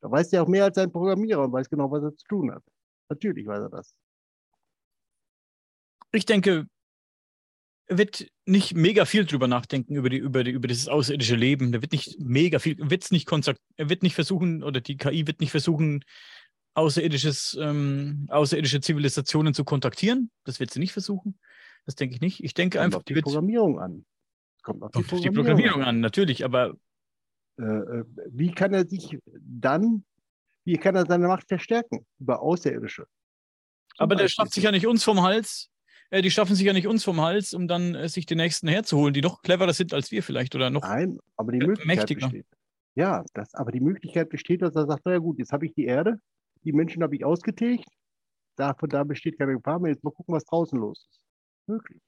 [0.00, 2.52] Da weiß der auch mehr als ein Programmierer und weiß genau, was er zu tun
[2.52, 2.62] hat.
[3.08, 3.94] Natürlich weiß er das.
[6.12, 6.66] Ich denke,
[7.86, 11.72] er wird nicht mega viel drüber nachdenken, über, die, über, die, über dieses außerirdische Leben.
[11.72, 13.30] Der wird nicht mega viel, wird's nicht
[13.76, 16.04] er wird nicht versuchen, oder die KI wird nicht versuchen,
[16.74, 20.30] außerirdisches, ähm, außerirdische Zivilisationen zu kontaktieren.
[20.44, 21.38] Das wird sie nicht versuchen.
[21.86, 22.44] Das denke ich nicht.
[22.44, 24.04] Ich denke Kommt einfach, auf die, die Programmierung an.
[24.62, 26.74] Kommt auf die, Programmierung, die Programmierung an, natürlich, aber
[27.58, 30.04] wie kann er sich dann,
[30.64, 33.06] wie kann er seine Macht verstärken über Außerirdische?
[33.98, 35.70] Aber der schafft sich ja nicht uns vom Hals.
[36.10, 38.68] Äh, die schaffen sich ja nicht uns vom Hals, um dann äh, sich die Nächsten
[38.68, 42.28] herzuholen, die noch cleverer sind als wir vielleicht oder noch Nein, aber die Möglichkeit mächtiger.
[42.28, 42.46] besteht.
[42.94, 45.74] Ja, das, aber die Möglichkeit besteht, dass er sagt, na ja gut, jetzt habe ich
[45.74, 46.18] die Erde,
[46.64, 47.88] die Menschen habe ich ausgetilgt,
[48.56, 51.20] davon da besteht keine Gefahr mehr, jetzt mal gucken, was draußen los ist.
[51.66, 52.02] Möglich.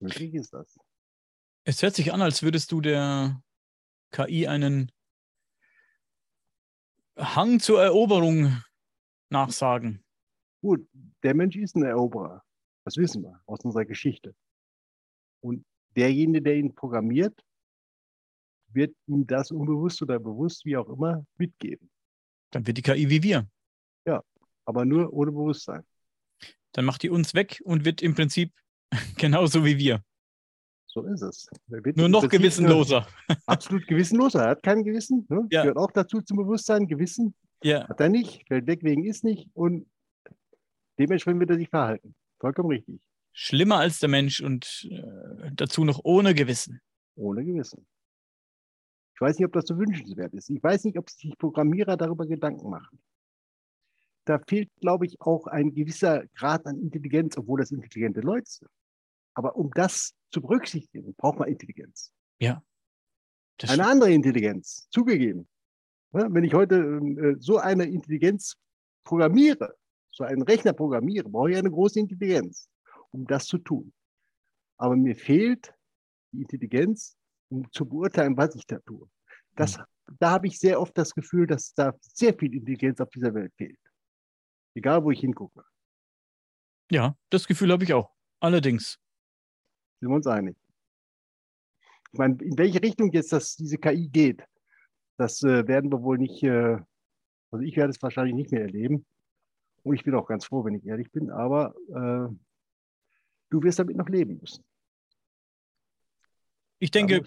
[0.00, 0.76] Möglich ist das.
[1.64, 3.40] Es hört sich an, als würdest du der
[4.10, 4.90] KI einen
[7.18, 8.62] Hang zur Eroberung
[9.30, 10.04] nachsagen.
[10.60, 10.86] Gut,
[11.22, 12.42] der Mensch ist ein Eroberer.
[12.84, 14.34] Das wissen wir aus unserer Geschichte.
[15.40, 15.64] Und
[15.96, 17.40] derjenige, der ihn programmiert,
[18.68, 21.90] wird ihm das unbewusst oder bewusst, wie auch immer, mitgeben.
[22.50, 23.48] Dann wird die KI wie wir.
[24.06, 24.22] Ja,
[24.64, 25.84] aber nur ohne Bewusstsein.
[26.72, 28.52] Dann macht die uns weg und wird im Prinzip
[29.16, 30.04] genauso wie wir.
[30.96, 31.46] So ist es.
[31.94, 33.06] Nur noch gewissenloser.
[33.44, 34.44] Absolut gewissenloser.
[34.44, 35.26] Er hat kein Gewissen.
[35.28, 35.46] Ne?
[35.50, 35.60] Ja.
[35.60, 36.86] Gehört auch dazu zum Bewusstsein.
[36.86, 37.86] Gewissen ja.
[37.86, 38.48] hat er nicht.
[38.48, 39.50] Fällt weg wegen ist nicht.
[39.52, 39.86] Und
[40.98, 42.14] dementsprechend wird er sich verhalten.
[42.40, 42.98] Vollkommen richtig.
[43.34, 46.80] Schlimmer als der Mensch und äh, dazu noch ohne Gewissen.
[47.14, 47.86] Ohne Gewissen.
[49.14, 50.48] Ich weiß nicht, ob das so wünschenswert ist.
[50.48, 52.98] Ich weiß nicht, ob sich Programmierer darüber Gedanken machen.
[54.24, 58.70] Da fehlt, glaube ich, auch ein gewisser Grad an Intelligenz, obwohl das intelligente Leute sind.
[59.36, 62.12] Aber um das zu berücksichtigen, braucht man Intelligenz.
[62.40, 62.62] Ja.
[63.62, 65.48] Eine andere Intelligenz, zugegeben.
[66.12, 68.56] Wenn ich heute äh, so eine Intelligenz
[69.04, 69.76] programmiere,
[70.10, 72.68] so einen Rechner programmiere, brauche ich eine große Intelligenz,
[73.10, 73.92] um das zu tun.
[74.78, 75.74] Aber mir fehlt
[76.32, 77.16] die Intelligenz,
[77.50, 79.08] um zu beurteilen, was ich da tue.
[79.54, 79.84] Das, mhm.
[80.18, 83.52] Da habe ich sehr oft das Gefühl, dass da sehr viel Intelligenz auf dieser Welt
[83.56, 83.78] fehlt.
[84.74, 85.64] Egal, wo ich hingucke.
[86.90, 88.14] Ja, das Gefühl habe ich auch.
[88.40, 88.98] Allerdings.
[90.00, 90.56] Sind wir uns einig?
[92.12, 94.42] Ich meine, in welche Richtung jetzt das, diese KI geht,
[95.16, 96.78] das äh, werden wir wohl nicht, äh,
[97.50, 99.06] also ich werde es wahrscheinlich nicht mehr erleben.
[99.82, 102.34] Und ich bin auch ganz froh, wenn ich ehrlich bin, aber äh,
[103.50, 104.64] du wirst damit noch leben müssen.
[106.78, 107.22] Ich denke,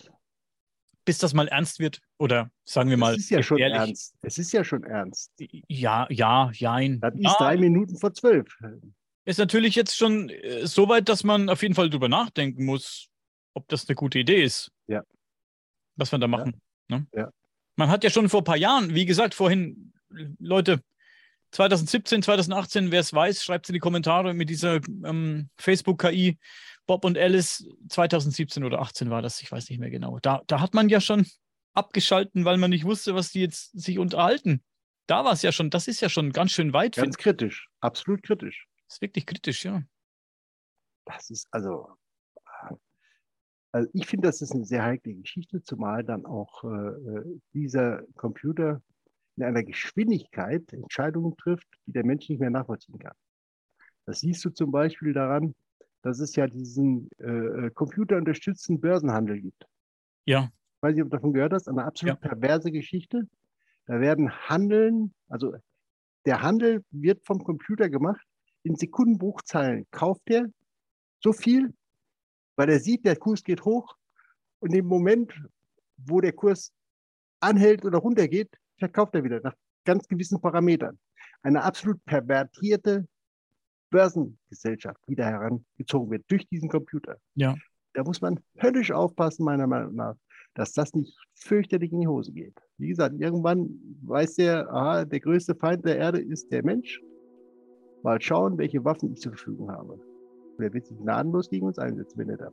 [1.05, 3.13] bis das mal ernst wird, oder sagen wir mal.
[3.13, 4.15] Es ist ja schon ehrlich, ernst.
[4.21, 5.31] Es ist ja schon ernst.
[5.67, 6.99] Ja, ja, jein.
[6.99, 7.35] Das ist ja.
[7.37, 8.55] drei Minuten vor zwölf.
[9.29, 13.09] Ist natürlich jetzt schon äh, so weit, dass man auf jeden Fall drüber nachdenken muss,
[13.53, 14.71] ob das eine gute Idee ist.
[14.87, 15.03] Ja.
[15.97, 16.59] Was wir da machen.
[16.89, 16.97] Ja.
[16.97, 17.07] Ne?
[17.13, 17.29] ja.
[17.75, 19.93] Man hat ja schon vor ein paar Jahren, wie gesagt, vorhin,
[20.39, 20.81] Leute,
[21.51, 26.39] 2017, 2018, wer es weiß, schreibt es in die Kommentare mit dieser ähm, Facebook-KI.
[26.87, 30.17] Bob und Alice 2017 oder 18 war das, ich weiß nicht mehr genau.
[30.23, 31.27] Da, da hat man ja schon
[31.75, 34.63] abgeschalten, weil man nicht wusste, was die jetzt sich unterhalten.
[35.05, 36.95] Da war es ja schon, das ist ja schon ganz schön weit.
[36.95, 38.65] Ganz kritisch, absolut kritisch.
[38.89, 39.83] Das ist wirklich kritisch, ja.
[41.05, 41.89] Das ist also,
[43.71, 47.21] also ich finde, das ist eine sehr heikle Geschichte, zumal dann auch äh,
[47.53, 48.81] dieser Computer
[49.35, 53.13] in einer Geschwindigkeit Entscheidungen trifft, die der Mensch nicht mehr nachvollziehen kann.
[54.05, 55.53] Das siehst du zum Beispiel daran,
[56.01, 59.67] dass es ja diesen äh, äh computerunterstützten Börsenhandel gibt.
[60.25, 60.51] Ja.
[60.77, 62.29] Ich weiß nicht, ob du davon gehört hast, eine absolut ja.
[62.29, 63.29] perverse Geschichte.
[63.85, 65.53] Da werden Handeln, also
[66.25, 68.25] der Handel wird vom Computer gemacht,
[68.69, 70.47] in Sekundenbruchzeilen kauft er
[71.21, 71.73] so viel,
[72.55, 73.95] weil er sieht, der Kurs geht hoch
[74.59, 75.33] und im Moment,
[75.97, 76.71] wo der Kurs
[77.39, 79.55] anhält oder runtergeht, verkauft er wieder nach
[79.85, 80.99] ganz gewissen Parametern.
[81.41, 83.07] Eine absolut pervertierte
[83.89, 87.17] Börsengesellschaft wieder herangezogen wird durch diesen Computer.
[87.33, 87.55] Ja.
[87.93, 90.15] Da muss man höllisch aufpassen, meiner Meinung nach,
[90.53, 92.55] dass das nicht fürchterlich in die Hose geht.
[92.77, 93.69] Wie gesagt, irgendwann
[94.03, 97.01] weiß der, aha, der größte Feind der Erde ist der Mensch.
[98.03, 99.93] Mal schauen, welche Waffen ich zur Verfügung habe.
[100.57, 102.51] Und er wird sich gnadenlos gegen uns einsetzen, wenn er, da,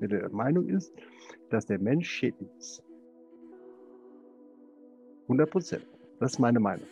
[0.00, 0.92] wenn er der Meinung ist,
[1.50, 2.82] dass der Mensch schädlich ist.
[5.22, 5.86] 100 Prozent.
[6.20, 6.86] Das ist meine Meinung.